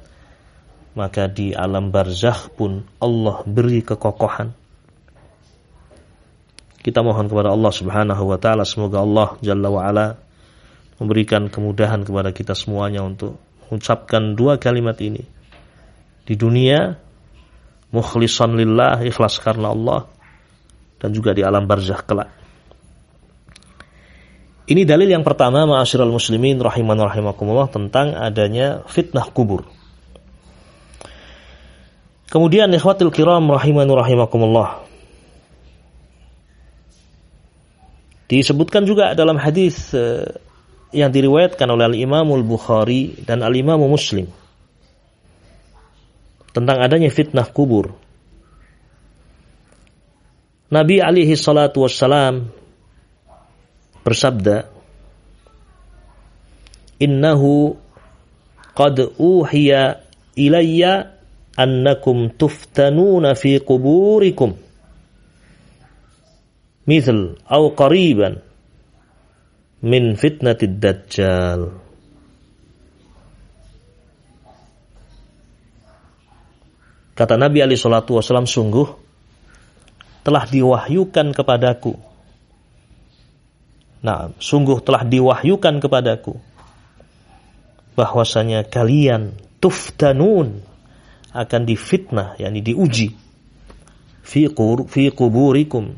maka 0.98 1.30
di 1.30 1.54
alam 1.54 1.94
barzakh 1.94 2.50
pun 2.58 2.82
Allah 2.98 3.46
beri 3.46 3.86
kekokohan. 3.86 4.58
Kita 6.80 7.06
mohon 7.06 7.30
kepada 7.30 7.54
Allah 7.54 7.70
Subhanahu 7.76 8.24
wa 8.26 8.40
taala 8.42 8.66
semoga 8.66 9.04
Allah 9.04 9.38
Jalla 9.44 9.70
wa 9.70 9.82
ala 9.86 10.18
memberikan 10.98 11.48
kemudahan 11.48 12.02
kepada 12.04 12.34
kita 12.34 12.58
semuanya 12.58 13.06
untuk 13.06 13.38
mengucapkan 13.70 14.34
dua 14.34 14.58
kalimat 14.58 14.98
ini 15.00 15.22
di 16.26 16.34
dunia 16.34 16.98
mukhlisan 17.94 18.54
lillah 18.54 19.02
ikhlas 19.06 19.38
karena 19.42 19.74
Allah 19.74 20.10
dan 21.00 21.10
juga 21.14 21.34
di 21.34 21.42
alam 21.42 21.66
barzakh 21.66 22.06
kelak. 22.06 22.30
Ini 24.70 24.86
dalil 24.86 25.10
yang 25.10 25.26
pertama 25.26 25.66
ma'asyiral 25.66 26.14
muslimin 26.14 26.62
rahiman 26.62 26.94
rahimakumullah 27.02 27.74
tentang 27.74 28.14
adanya 28.14 28.86
fitnah 28.86 29.26
kubur. 29.34 29.66
Kemudian 32.30 32.70
ikhwatul 32.70 33.10
kiram 33.10 33.50
rahiman 33.50 33.90
rahimakumullah. 33.90 34.86
Disebutkan 38.30 38.86
juga 38.86 39.18
dalam 39.18 39.42
hadis 39.42 39.90
eh, 39.98 40.22
yang 40.90 41.14
diriwayatkan 41.14 41.70
oleh 41.70 41.86
Al-Imamul 41.94 42.42
Bukhari 42.42 43.14
dan 43.22 43.46
Al-Imamu 43.46 43.86
Muslim 43.86 44.26
tentang 46.50 46.82
adanya 46.82 47.14
fitnah 47.14 47.46
kubur. 47.46 47.94
Nabi 50.70 51.02
alaihi 51.02 51.34
salatu 51.38 51.86
wassalam 51.86 52.50
bersabda, 54.06 54.70
"Innahu 57.02 57.78
qad 58.74 58.98
uhiya 59.18 60.02
ilayya 60.38 61.14
annakum 61.58 62.34
tuftanuna 62.34 63.34
fi 63.38 63.62
quburikum." 63.62 64.58
Mithl 66.90 67.38
au 67.46 67.78
qariban 67.78 68.42
min 69.84 70.16
fitnatid 70.20 70.80
dajjal. 70.80 71.72
Kata 77.16 77.36
Nabi 77.36 77.60
Ali 77.60 77.76
Shallallahu 77.76 78.16
Wasallam 78.16 78.48
sungguh 78.48 78.88
telah 80.24 80.48
diwahyukan 80.48 81.36
kepadaku. 81.36 82.00
Nah, 84.00 84.32
sungguh 84.40 84.80
telah 84.80 85.04
diwahyukan 85.04 85.84
kepadaku 85.84 86.40
bahwasanya 88.00 88.64
kalian 88.72 89.36
tuftanun 89.60 90.64
akan 91.36 91.62
difitnah, 91.68 92.40
yakni 92.40 92.64
diuji 92.64 93.12
fi, 94.24 94.48
fi 94.88 95.04
kuburikum 95.12 95.92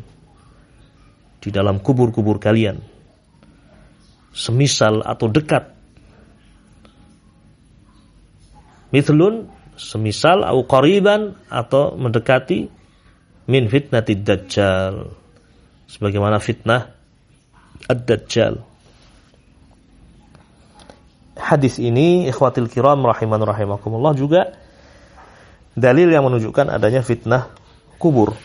di 1.42 1.50
dalam 1.54 1.78
kubur-kubur 1.78 2.42
kalian 2.42 2.82
semisal 4.32 5.04
atau 5.04 5.28
dekat. 5.28 5.72
Mithlun 8.92 9.48
semisal 9.80 10.44
atau 10.44 10.68
qariban 10.68 11.36
atau 11.48 11.96
mendekati 11.96 12.68
min 13.48 13.68
fitnatid 13.72 14.24
dajjal. 14.28 15.16
Sebagaimana 15.88 16.40
fitnah 16.40 16.92
ad-dajjal. 17.88 18.64
Hadis 21.36 21.82
ini 21.82 22.30
ikhwatil 22.30 22.70
kiram 22.70 23.04
rahiman 23.04 23.42
rahimakumullah 23.42 24.14
juga 24.14 24.56
dalil 25.76 26.12
yang 26.12 26.28
menunjukkan 26.28 26.70
adanya 26.70 27.02
fitnah 27.02 27.52
kubur. 27.98 28.36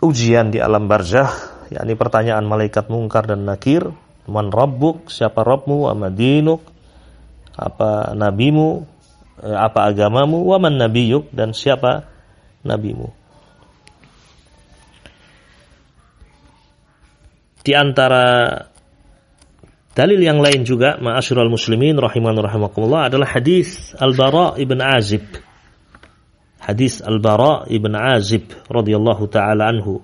Ujian 0.00 0.48
di 0.48 0.58
alam 0.58 0.88
barzah 0.88 1.59
yakni 1.70 1.94
pertanyaan 1.94 2.44
malaikat 2.44 2.90
mungkar 2.90 3.30
dan 3.30 3.46
nakir 3.46 3.88
man 4.26 4.50
rabbuk? 4.50 5.08
Siapa 5.08 5.42
rabbmu? 5.42 5.90
Wa 5.90 5.94
madinuk 5.94 6.62
apa 7.56 8.14
nabimu? 8.14 8.84
Eh, 9.40 9.56
apa 9.56 9.88
agamamu? 9.88 10.44
Wa 10.44 10.60
man 10.60 10.76
nabiyuk? 10.76 11.32
Dan 11.32 11.56
siapa 11.56 12.04
nabimu? 12.64 13.08
Di 17.60 17.76
antara 17.76 18.56
dalil 19.92 20.20
yang 20.20 20.40
lain 20.40 20.64
juga 20.64 20.96
ma'asyiral 20.96 21.52
muslimin 21.52 22.00
rahiman 22.00 22.32
rahimakumullah 22.40 23.12
adalah 23.12 23.28
hadis 23.36 23.92
Al-Bara 24.00 24.56
ibn 24.56 24.80
Azib. 24.80 25.28
Hadis 26.56 27.04
Al-Bara 27.04 27.68
ibn 27.68 27.92
Azib 27.92 28.48
radhiyallahu 28.68 29.28
taala 29.28 29.68
anhu 29.68 30.00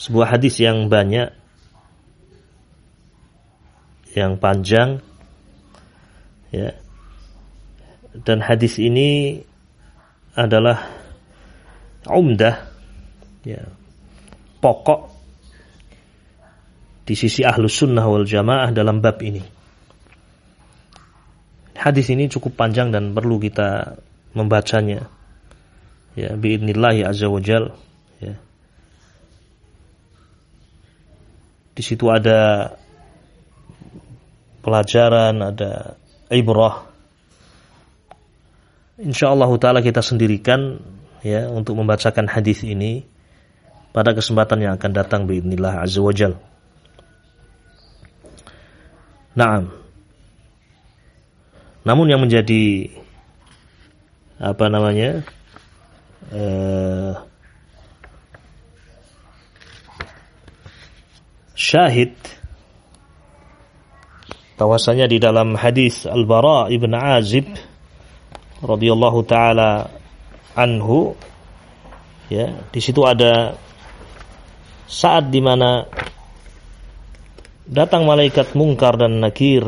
sebuah 0.00 0.40
hadis 0.40 0.56
yang 0.56 0.88
banyak 0.88 1.28
yang 4.16 4.40
panjang 4.40 5.04
ya. 6.48 6.72
Dan 8.10 8.42
hadis 8.42 8.80
ini 8.80 9.38
adalah 10.34 10.88
umdah 12.08 12.64
ya. 13.44 13.60
Pokok 14.60 15.00
di 17.06 17.14
sisi 17.14 17.44
ahlus 17.46 17.76
sunnah 17.80 18.04
wal 18.08 18.26
jamaah 18.26 18.72
dalam 18.72 19.04
bab 19.04 19.20
ini. 19.20 19.44
Hadis 21.76 22.12
ini 22.12 22.28
cukup 22.28 22.56
panjang 22.56 22.92
dan 22.92 23.12
perlu 23.12 23.40
kita 23.40 24.00
membacanya 24.36 25.08
ya 26.18 26.34
biidnillahi 26.36 27.06
azza 27.06 27.30
wajal 27.30 27.72
ya 28.20 28.36
Di 31.74 31.82
situ 31.82 32.10
ada 32.10 32.74
pelajaran, 34.60 35.40
ada 35.40 35.96
ibrah. 36.28 36.86
Insyaallah 39.00 39.48
taala 39.56 39.80
kita 39.80 40.04
sendirikan 40.04 40.76
ya 41.24 41.48
untuk 41.48 41.76
membacakan 41.80 42.28
hadis 42.28 42.60
ini 42.64 43.04
pada 43.90 44.12
kesempatan 44.12 44.60
yang 44.60 44.72
akan 44.76 44.92
datang 44.92 45.24
biidznillah 45.24 45.82
azza 45.82 46.00
wajal. 46.04 46.36
Naam. 49.34 49.72
Namun 51.80 52.06
yang 52.12 52.20
menjadi 52.20 52.92
apa 54.36 54.68
namanya? 54.68 55.24
Eh, 56.28 57.12
syahid. 61.60 62.16
Bahwasanya 64.56 65.04
di 65.04 65.20
dalam 65.20 65.52
hadis 65.56 66.08
Al-Bara 66.08 66.72
ibn 66.72 66.96
Azib 66.96 67.48
radhiyallahu 68.60 69.20
taala 69.24 69.88
anhu 70.52 71.16
ya 72.28 72.60
di 72.68 72.80
situ 72.80 73.00
ada 73.08 73.56
saat 74.84 75.32
di 75.32 75.40
mana 75.40 75.88
datang 77.64 78.04
malaikat 78.04 78.52
mungkar 78.52 79.00
dan 79.00 79.16
nakir 79.16 79.64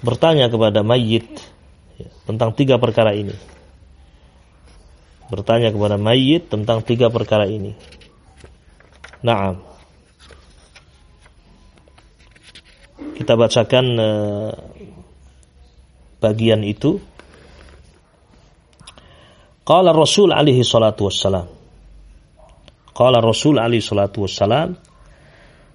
bertanya 0.00 0.48
kepada 0.48 0.80
mayit 0.80 1.28
ya, 2.00 2.08
tentang 2.24 2.56
tiga 2.56 2.80
perkara 2.80 3.12
ini. 3.12 3.36
Bertanya 5.28 5.68
kepada 5.68 6.00
mayit 6.00 6.48
tentang 6.48 6.80
tiga 6.80 7.12
perkara 7.12 7.44
ini. 7.44 7.76
Naam 9.20 9.75
kita 13.16 13.32
bacakan 13.32 13.86
uh, 13.96 14.52
bagian 16.20 16.60
itu. 16.60 17.00
Qala 19.66 19.96
Rasul 19.96 20.36
alaihi 20.36 20.62
salatu 20.62 21.08
wassalam. 21.08 21.48
Qala 22.92 23.18
Rasul 23.24 23.56
alaihi 23.56 23.82
salatu 23.82 24.28
wassalam, 24.28 24.76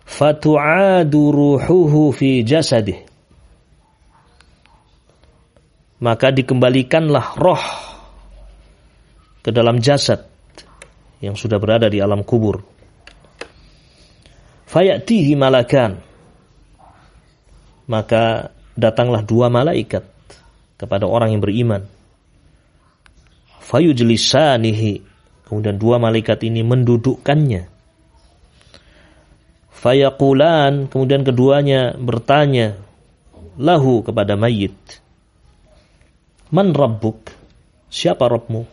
"Fatu'adu 0.06 1.22
ruhuhu 1.34 2.14
fi 2.14 2.46
jasadih." 2.46 3.10
Maka 6.02 6.34
dikembalikanlah 6.34 7.38
roh 7.38 7.66
ke 9.42 9.54
dalam 9.54 9.78
jasad 9.82 10.26
yang 11.22 11.38
sudah 11.38 11.62
berada 11.62 11.86
di 11.90 12.02
alam 12.02 12.26
kubur. 12.26 12.62
Fayatihi 14.66 15.38
malakan. 15.38 16.11
Maka 17.92 18.56
datanglah 18.80 19.20
dua 19.20 19.52
malaikat 19.52 20.08
kepada 20.80 21.04
orang 21.04 21.36
yang 21.36 21.44
beriman. 21.44 21.84
Fayujlisanihi. 23.68 25.04
Kemudian 25.44 25.76
dua 25.76 26.00
malaikat 26.00 26.40
ini 26.48 26.64
mendudukkannya. 26.64 27.68
Fayaqulan. 29.76 30.88
Kemudian 30.88 31.28
keduanya 31.28 31.92
bertanya. 32.00 32.80
Lahu 33.60 34.08
kepada 34.08 34.40
mayit. 34.40 35.04
Man 36.48 36.72
rabbuk? 36.72 37.28
Siapa 37.92 38.32
Rabbmu? 38.32 38.64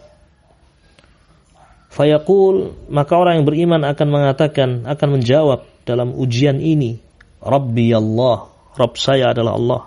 Fayaqul 1.91 2.87
maka 2.95 3.19
orang 3.19 3.43
yang 3.43 3.47
beriman 3.51 3.83
akan 3.83 4.09
mengatakan 4.11 4.87
akan 4.87 5.09
menjawab 5.19 5.67
dalam 5.83 6.15
ujian 6.15 6.63
ini 6.63 7.03
Rabbi 7.43 7.91
Allah 7.91 8.58
Rabb 8.79 8.95
saya 8.95 9.35
adalah 9.35 9.59
Allah. 9.59 9.83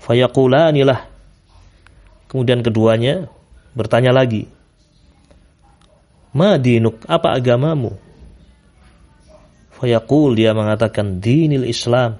Fayaqulanilah 0.00 1.16
Kemudian 2.26 2.60
keduanya 2.60 3.30
bertanya 3.72 4.10
lagi. 4.10 4.50
Ma 6.36 6.58
dinuk? 6.58 7.06
Apa 7.06 7.32
agamamu? 7.38 7.96
Fayaqul 9.78 10.36
dia 10.36 10.52
mengatakan 10.52 11.22
dinil 11.22 11.64
Islam. 11.64 12.18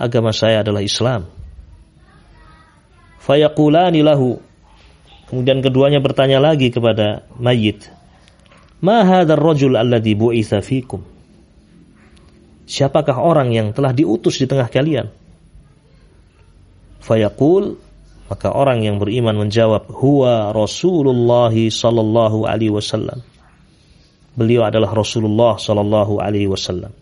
Agama 0.00 0.32
saya 0.32 0.64
adalah 0.64 0.80
Islam. 0.80 1.28
Fayaqulani 3.20 4.00
lahu. 4.00 4.40
Kemudian 5.28 5.62
keduanya 5.62 6.02
bertanya 6.02 6.42
lagi 6.42 6.72
kepada 6.74 7.22
mayit. 7.38 7.86
Ma 8.80 9.04
hadzal 9.04 9.38
rajul 9.38 9.76
alladhi 9.76 10.16
bu'itsa 10.16 10.64
fikum? 10.64 11.04
Siapakah 12.70 13.18
orang 13.18 13.50
yang 13.50 13.74
telah 13.74 13.90
diutus 13.90 14.38
di 14.38 14.46
tengah 14.46 14.70
kalian? 14.70 15.10
Fayaqul 17.02 17.74
maka 18.30 18.54
orang 18.54 18.86
yang 18.86 19.02
beriman 19.02 19.34
menjawab 19.34 19.90
huwa 19.90 20.54
Rasulullah 20.54 21.50
sallallahu 21.50 22.46
alaihi 22.46 22.70
wasallam. 22.70 23.26
Beliau 24.38 24.62
adalah 24.62 24.94
Rasulullah 24.94 25.58
sallallahu 25.58 26.22
alaihi 26.22 26.46
wasallam. 26.46 26.94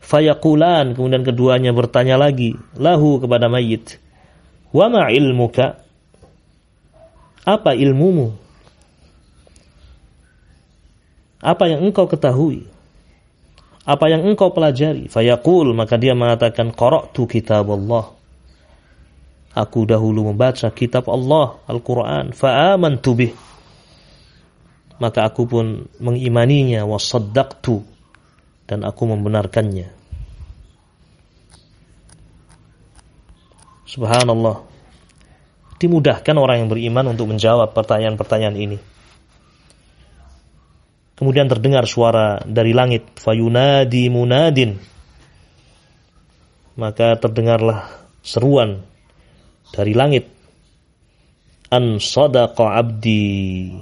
Fayakulan 0.00 0.96
kemudian 0.96 1.20
keduanya 1.20 1.76
bertanya 1.76 2.16
lagi 2.16 2.56
lahu 2.80 3.20
kepada 3.20 3.52
mayit. 3.52 4.00
Wa 4.72 4.88
ma 4.88 5.12
ilmuka? 5.12 5.84
Apa 7.44 7.76
ilmumu? 7.76 8.47
Apa 11.38 11.70
yang 11.70 11.86
engkau 11.86 12.10
ketahui? 12.10 12.66
Apa 13.88 14.10
yang 14.12 14.26
engkau 14.26 14.52
pelajari? 14.52 15.08
Fayaqul 15.08 15.72
maka 15.72 15.96
dia 15.96 16.12
mengatakan 16.12 16.74
qara'tu 16.74 17.24
kitab 17.24 17.72
Allah. 17.72 18.12
Aku 19.56 19.88
dahulu 19.88 20.28
membaca 20.28 20.68
kitab 20.70 21.08
Allah 21.08 21.56
Al-Qur'an 21.64 22.36
fa'amantu 22.36 23.10
bih. 23.16 23.32
Maka 24.98 25.30
aku 25.30 25.46
pun 25.46 25.86
mengimaninya 26.02 26.82
wa 26.84 26.98
saddaqtu 26.98 27.80
dan 28.68 28.84
aku 28.84 29.02
membenarkannya. 29.08 29.88
Subhanallah. 33.88 34.68
Dimudahkan 35.80 36.36
orang 36.36 36.66
yang 36.66 36.68
beriman 36.68 37.16
untuk 37.16 37.30
menjawab 37.30 37.72
pertanyaan-pertanyaan 37.72 38.58
ini. 38.58 38.97
Kemudian 41.18 41.50
terdengar 41.50 41.84
suara 41.90 42.38
dari 42.46 42.70
langit, 42.70 43.18
fayunadi 43.18 44.06
munadin. 44.06 44.78
Maka 46.78 47.18
terdengarlah 47.18 47.90
seruan 48.22 48.86
dari 49.74 49.92
langit. 49.98 50.30
An 51.74 51.98
sadaqa 51.98 52.78
abdi. 52.78 53.74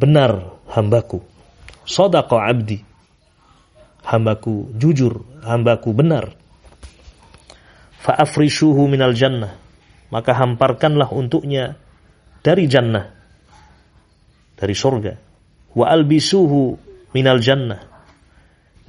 Benar 0.00 0.64
hambaku. 0.72 1.20
Sadaqa 1.84 2.48
abdi. 2.48 2.80
Hambaku 4.00 4.72
jujur, 4.80 5.20
hambaku 5.44 5.92
benar 5.92 6.40
fa'afrishuhu 8.00 8.88
minal 8.88 9.12
jannah 9.12 9.60
maka 10.10 10.32
hamparkanlah 10.34 11.12
untuknya 11.12 11.76
dari 12.40 12.64
jannah 12.66 13.06
dari 14.56 14.74
surga 14.74 15.29
wa 15.74 15.86
albisuhu 15.90 16.78
minal 17.14 17.38
jannah. 17.42 17.86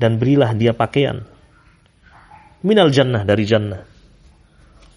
Dan 0.01 0.17
berilah 0.17 0.57
dia 0.57 0.73
pakaian. 0.73 1.21
Minal 2.65 2.89
jannah 2.89 3.21
dari 3.21 3.45
jannah. 3.45 3.85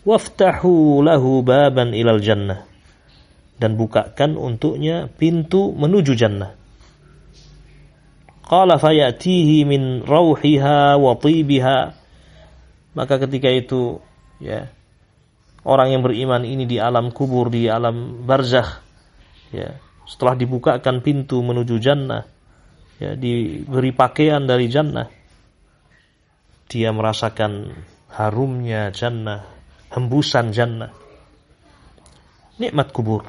Waftahu 0.04 1.04
lahu 1.04 1.44
baban 1.44 1.92
ilal 1.92 2.20
jannah. 2.24 2.64
Dan 3.60 3.76
bukakan 3.76 4.40
untuknya 4.40 5.12
pintu 5.12 5.72
menuju 5.76 6.12
jannah. 6.16 6.56
Qala 8.44 8.76
fayatihi 8.80 9.64
min 9.68 10.04
rauhiha 10.04 10.96
wa 10.96 11.12
tibiha. 11.16 11.78
Maka 12.96 13.14
ketika 13.20 13.48
itu 13.52 14.00
ya 14.40 14.68
orang 15.64 15.96
yang 15.96 16.02
beriman 16.04 16.44
ini 16.44 16.68
di 16.68 16.76
alam 16.76 17.08
kubur 17.10 17.48
di 17.48 17.66
alam 17.66 18.22
barzakh 18.28 18.84
ya 19.50 19.80
setelah 20.04 20.36
dibukakan 20.36 21.00
pintu 21.00 21.40
menuju 21.40 21.76
jannah 21.80 22.24
ya 23.00 23.16
diberi 23.16 23.90
pakaian 23.90 24.44
dari 24.44 24.68
jannah 24.68 25.08
dia 26.68 26.92
merasakan 26.92 27.72
harumnya 28.12 28.92
jannah 28.94 29.54
hembusan 29.94 30.50
jannah. 30.50 30.90
Nikmat 32.58 32.90
kubur. 32.90 33.22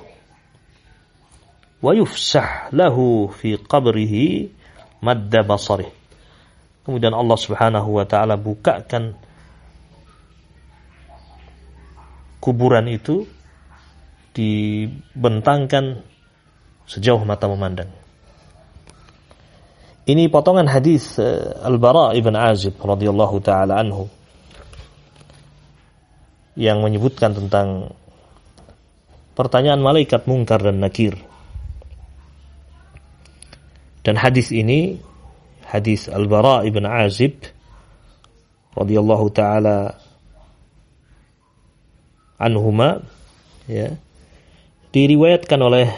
Wa 1.82 1.94
yufsah 1.94 2.74
lahu 2.74 3.30
fi 3.30 3.62
qabrihi 3.62 4.50
madda 5.06 5.46
basarih. 5.46 5.94
Kemudian 6.82 7.14
Allah 7.14 7.38
Subhanahu 7.38 8.02
wa 8.02 8.06
taala 8.06 8.38
bukakan 8.38 9.18
kuburan 12.42 12.86
itu 12.90 13.26
dibentangkan 14.38 16.06
sejauh 16.86 17.22
mata 17.26 17.50
memandang. 17.50 17.90
Ini 20.06 20.30
potongan 20.30 20.70
hadis 20.70 21.18
uh, 21.18 21.66
Al-Bara 21.66 22.14
ibn 22.14 22.38
Azib 22.38 22.78
radhiyallahu 22.78 23.42
taala 23.42 23.82
anhu 23.82 24.06
yang 26.54 26.86
menyebutkan 26.86 27.34
tentang 27.34 27.90
pertanyaan 29.34 29.82
malaikat 29.82 30.30
mungkar 30.30 30.62
dan 30.62 30.78
nakir. 30.78 31.18
Dan 34.06 34.22
hadis 34.22 34.54
ini 34.54 35.02
hadis 35.66 36.06
Al-Bara 36.06 36.62
ibn 36.70 36.86
Azib 36.86 37.42
radhiyallahu 38.78 39.34
taala 39.34 39.98
anhuma 42.38 43.02
ya 43.66 43.98
diriwayatkan 44.94 45.60
oleh 45.60 45.90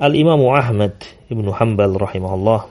Al 0.00 0.16
Imam 0.16 0.40
Ahmad 0.48 0.96
Ibnu 1.28 1.52
Hanbal 1.52 1.92
rahimahullah 1.92 2.64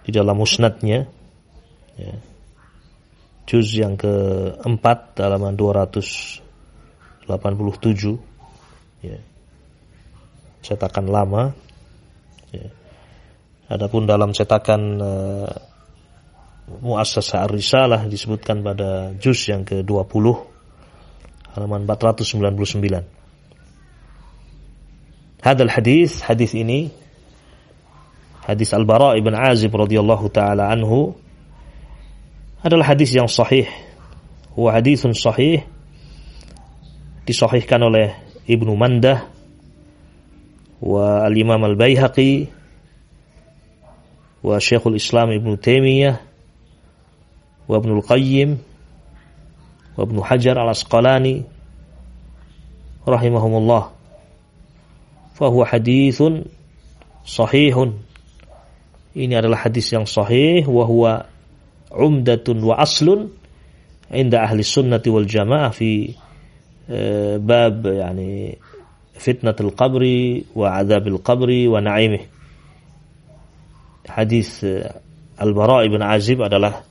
di 0.00 0.08
dalam 0.16 0.32
musnadnya 0.32 1.04
ya, 2.00 2.16
juz 3.44 3.68
yang 3.76 4.00
keempat 4.00 5.20
halaman 5.20 5.60
287 5.60 6.40
ya, 9.04 9.20
cetakan 10.64 11.12
lama 11.12 11.52
ya. 12.56 12.64
adapun 13.68 14.08
dalam 14.08 14.32
cetakan 14.32 14.80
uh, 15.04 15.52
Muassasah 16.80 17.44
Ar-Risalah 17.44 18.08
disebutkan 18.08 18.64
pada 18.64 19.12
juz 19.20 19.52
yang 19.52 19.68
ke-20 19.68 20.24
halaman 21.52 21.84
499. 21.84 23.19
Hadal 25.40 25.72
hadis, 25.72 26.20
hadis 26.20 26.52
ini 26.52 26.92
hadis 28.44 28.76
Al-Bara 28.76 29.16
ibn 29.16 29.32
Azib 29.32 29.72
radhiyallahu 29.72 30.28
taala 30.28 30.68
anhu 30.68 31.16
adalah 32.60 32.92
hadis 32.92 33.16
yang 33.16 33.24
sahih. 33.24 33.64
Huwa 34.52 34.76
hadisun 34.76 35.16
sahih 35.16 35.64
disahihkan 37.24 37.80
oleh 37.80 38.12
Ibnu 38.44 38.74
Mandah 38.76 39.30
wa 40.82 41.24
al-Imam 41.24 41.62
Al-Baihaqi 41.64 42.52
wa 44.44 44.60
Syekhul 44.60 45.00
Islam 45.00 45.32
Ibnu 45.32 45.56
Taimiyah 45.56 46.20
wa 47.64 47.74
Ibnu 47.80 48.02
Al-Qayyim 48.02 48.50
wa 49.96 50.00
Ibnu 50.04 50.20
Hajar 50.20 50.58
Al-Asqalani 50.58 51.46
rahimahumullah 53.08 53.99
fahuwa 55.40 55.64
hadithun 55.64 56.44
sahihun. 57.24 57.96
Ini 59.16 59.40
adalah 59.40 59.64
hadis 59.64 59.88
yang 59.88 60.04
sahih. 60.04 60.68
Wa 60.68 60.84
umdatun 61.90 62.60
wa 62.60 62.76
aslun 62.78 63.32
inda 64.12 64.44
ahli 64.44 64.60
sunnati 64.62 65.08
wal 65.08 65.26
jamaah 65.26 65.72
fi 65.72 66.14
bab 67.40 67.88
yani 67.88 68.54
fitnatul 69.16 69.72
qabri 69.74 70.46
wa 70.52 70.76
adzabil 70.76 71.18
qabri 71.24 71.66
wa 71.66 71.80
na'imih. 71.80 72.28
Hadis 74.10 74.60
Al-Bara 75.40 75.86
ibn 75.86 76.02
Azib 76.02 76.42
adalah 76.44 76.82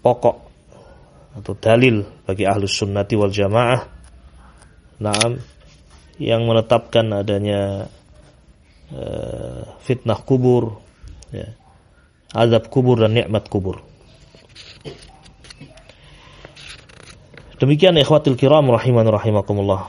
pokok 0.00 0.36
atau 1.38 1.54
dalil 1.58 2.06
bagi 2.24 2.48
ahli 2.48 2.64
sunnati 2.66 3.14
wal 3.18 3.34
jamaah. 3.34 3.82
Naam 4.98 5.57
yang 6.18 6.44
menetapkan 6.44 7.06
adanya 7.14 7.86
uh, 8.90 9.62
fitnah 9.82 10.18
kubur, 10.18 10.82
ya, 11.30 11.54
azab 12.34 12.66
kubur 12.68 12.98
dan 12.98 13.14
nikmat 13.14 13.46
kubur. 13.46 13.80
Demikian 17.58 17.98
ikhwatil 17.98 18.38
kiram 18.38 18.70
rahiman 18.70 19.06
rahimakumullah. 19.06 19.82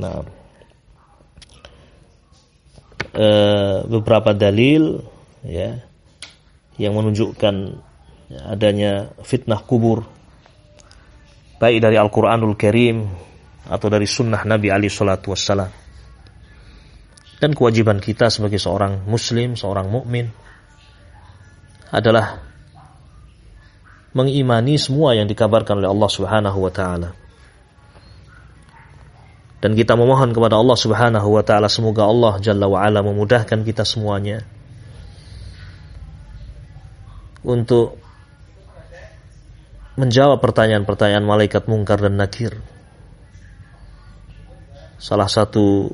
Nah, 0.00 0.24
uh, 3.16 3.84
beberapa 3.84 4.32
dalil 4.32 5.04
ya 5.44 5.80
yang 6.80 6.96
menunjukkan 6.96 7.54
adanya 8.48 9.12
fitnah 9.26 9.60
kubur 9.60 10.06
baik 11.60 11.84
dari 11.84 12.00
Al-Qur'anul 12.00 12.56
Karim 12.56 13.04
atau 13.68 13.88
dari 13.92 14.08
sunnah 14.08 14.46
Nabi 14.46 14.72
Ali 14.72 14.88
Shallallahu 14.88 15.32
Wasallam. 15.32 15.70
Dan 17.40 17.56
kewajiban 17.56 18.00
kita 18.00 18.28
sebagai 18.28 18.60
seorang 18.60 19.08
Muslim, 19.08 19.56
seorang 19.56 19.88
mukmin 19.88 20.28
adalah 21.88 22.40
mengimani 24.12 24.76
semua 24.76 25.16
yang 25.16 25.24
dikabarkan 25.24 25.80
oleh 25.80 25.88
Allah 25.88 26.10
Subhanahu 26.12 26.58
Wa 26.68 26.72
Taala. 26.72 27.10
Dan 29.60 29.76
kita 29.76 29.92
memohon 29.92 30.32
kepada 30.32 30.56
Allah 30.56 30.76
Subhanahu 30.76 31.28
Wa 31.36 31.44
Taala 31.44 31.68
semoga 31.68 32.08
Allah 32.08 32.40
Jalla 32.40 32.68
wa 32.68 32.80
Ala 32.80 33.04
memudahkan 33.04 33.60
kita 33.64 33.84
semuanya 33.84 34.44
untuk 37.40 37.96
menjawab 39.96 40.40
pertanyaan-pertanyaan 40.44 41.24
malaikat 41.24 41.68
mungkar 41.68 42.00
dan 42.00 42.16
nakir 42.16 42.56
salah 45.00 45.26
satu 45.26 45.88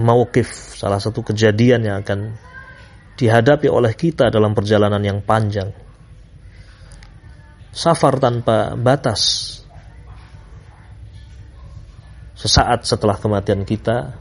mauqif, 0.00 0.48
salah 0.80 0.96
satu 0.96 1.20
kejadian 1.20 1.84
yang 1.84 1.96
akan 2.00 2.32
dihadapi 3.20 3.68
oleh 3.68 3.92
kita 3.92 4.32
dalam 4.32 4.56
perjalanan 4.56 5.04
yang 5.04 5.20
panjang. 5.20 5.68
Safar 7.70 8.16
tanpa 8.16 8.74
batas. 8.74 9.52
Sesaat 12.40 12.88
setelah 12.88 13.20
kematian 13.20 13.68
kita, 13.68 14.16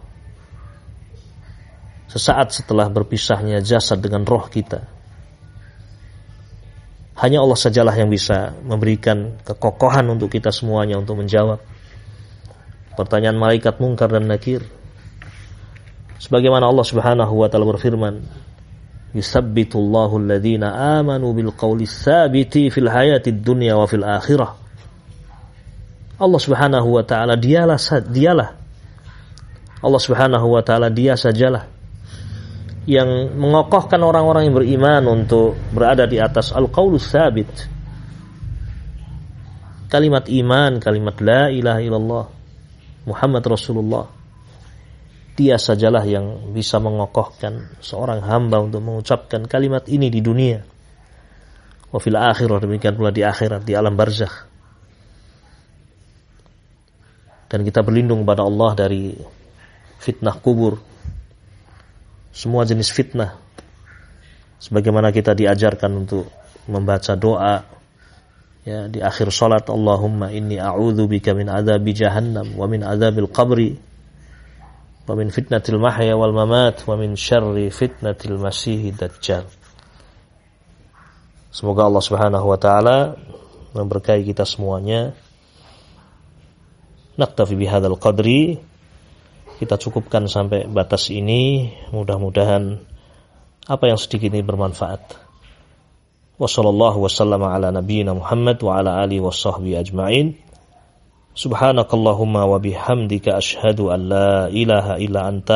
sesaat 2.12 2.52
setelah 2.52 2.92
berpisahnya 2.92 3.64
jasad 3.64 4.04
dengan 4.04 4.28
roh 4.28 4.44
kita. 4.52 4.84
Hanya 7.16 7.40
Allah 7.40 7.56
sajalah 7.56 7.96
yang 7.96 8.12
bisa 8.12 8.52
memberikan 8.60 9.40
kekokohan 9.48 10.04
untuk 10.12 10.28
kita 10.36 10.52
semuanya 10.52 11.00
untuk 11.00 11.16
menjawab 11.16 11.64
pertanyaan 13.00 13.40
malaikat 13.40 13.80
mungkar 13.80 14.12
dan 14.12 14.28
nakir. 14.28 14.60
Sebagaimana 16.20 16.68
Allah 16.68 16.84
Subhanahu 16.84 17.32
wa 17.32 17.48
taala 17.48 17.64
berfirman, 17.64 18.20
"Yusabbitullahu 19.16 20.20
alladhina 20.20 21.00
amanu 21.00 21.32
bil 21.32 21.56
qawli 21.56 21.88
fil 21.88 22.92
hayatid 22.92 23.40
dunya 23.40 23.80
wa 23.80 23.88
fil 23.88 24.04
akhirah." 24.04 24.52
Allah 26.20 26.42
Subhanahu 26.44 27.00
wa 27.00 27.04
taala 27.08 27.40
dialah 27.40 27.80
dialah 28.04 28.60
Allah 29.80 30.02
Subhanahu 30.04 30.60
wa 30.60 30.60
taala 30.60 30.92
dia 30.92 31.16
sajalah 31.16 31.72
yang 32.84 33.32
mengokohkan 33.40 34.04
orang-orang 34.04 34.52
yang 34.52 34.56
beriman 34.60 35.04
untuk 35.08 35.56
berada 35.72 36.04
di 36.04 36.20
atas 36.20 36.52
al-qaulus 36.52 37.08
sabit. 37.08 37.48
Kalimat 39.88 40.28
iman, 40.28 40.84
kalimat 40.84 41.16
la 41.24 41.48
ilaha 41.48 41.80
illallah 41.80 42.26
Muhammad 43.10 43.42
Rasulullah. 43.50 44.06
Dia 45.34 45.58
sajalah 45.58 46.04
yang 46.06 46.54
bisa 46.54 46.78
mengokohkan 46.78 47.74
seorang 47.82 48.22
hamba 48.22 48.62
untuk 48.62 48.86
mengucapkan 48.86 49.50
kalimat 49.50 49.88
ini 49.90 50.12
di 50.14 50.22
dunia. 50.22 50.62
Wa 51.90 51.98
fil 51.98 52.20
akhirah 52.20 52.62
demikian 52.62 52.94
pula 52.94 53.10
di 53.10 53.26
akhirat 53.26 53.66
di 53.66 53.74
alam 53.74 53.98
barzakh. 53.98 54.46
Dan 57.50 57.66
kita 57.66 57.82
berlindung 57.82 58.22
kepada 58.22 58.46
Allah 58.46 58.78
dari 58.78 59.18
fitnah 59.98 60.38
kubur. 60.38 60.78
Semua 62.30 62.62
jenis 62.62 62.94
fitnah. 62.94 63.34
Sebagaimana 64.62 65.10
kita 65.10 65.34
diajarkan 65.34 66.06
untuk 66.06 66.30
membaca 66.70 67.18
doa 67.18 67.79
ya 68.64 68.90
di 68.92 69.00
akhir 69.00 69.32
salat 69.32 69.68
Allahumma 69.70 70.32
inni 70.34 70.60
a'udzu 70.60 71.08
bika 71.08 71.36
min 71.36 71.48
adzabi 71.48 71.96
jahannam 71.96 72.56
wa 72.56 72.66
min 72.68 72.84
adzabil 72.84 73.30
qabri 73.32 73.78
wa 75.08 75.14
min 75.16 75.32
fitnatil 75.32 75.80
mahya 75.80 76.16
wal 76.16 76.36
mamat 76.36 76.84
wa 76.86 77.00
min 77.00 77.16
syarri 77.16 77.72
fitnatil 77.74 78.38
masih 78.38 78.94
dajjal 78.94 79.48
Semoga 81.50 81.90
Allah 81.90 82.04
Subhanahu 82.06 82.46
wa 82.46 82.60
taala 82.62 83.18
memberkahi 83.74 84.22
kita 84.22 84.46
semuanya. 84.46 85.18
Naktafi 87.18 87.58
bihadzal 87.58 87.98
qadri. 87.98 88.62
Kita 89.58 89.76
cukupkan 89.76 90.30
sampai 90.30 90.70
batas 90.70 91.10
ini. 91.10 91.74
Mudah-mudahan 91.90 92.80
apa 93.66 93.84
yang 93.90 93.98
sedikit 93.98 94.30
ini 94.30 94.46
bermanfaat. 94.46 95.29
وصلى 96.39 96.69
الله 96.69 96.95
وسلم 96.99 97.43
على 97.43 97.71
نبينا 97.71 98.13
محمد 98.13 98.65
وعلى 98.65 99.05
آله 99.05 99.21
وصحبه 99.21 99.81
أجمعين 99.81 100.35
سبحانك 101.35 101.95
اللهم 101.95 102.37
وبحمدك 102.37 103.29
أشهد 103.29 103.81
أن 103.81 104.01
لا 104.09 104.47
إله 104.47 104.97
إلا 104.97 105.29
أنت 105.29 105.51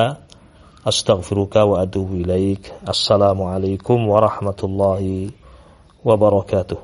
أستغفرك 0.86 1.56
وأتوب 1.56 2.10
إليك 2.14 2.72
السلام 2.88 3.42
عليكم 3.42 3.98
ورحمة 4.08 4.60
الله 4.64 5.30
وبركاته 6.04 6.76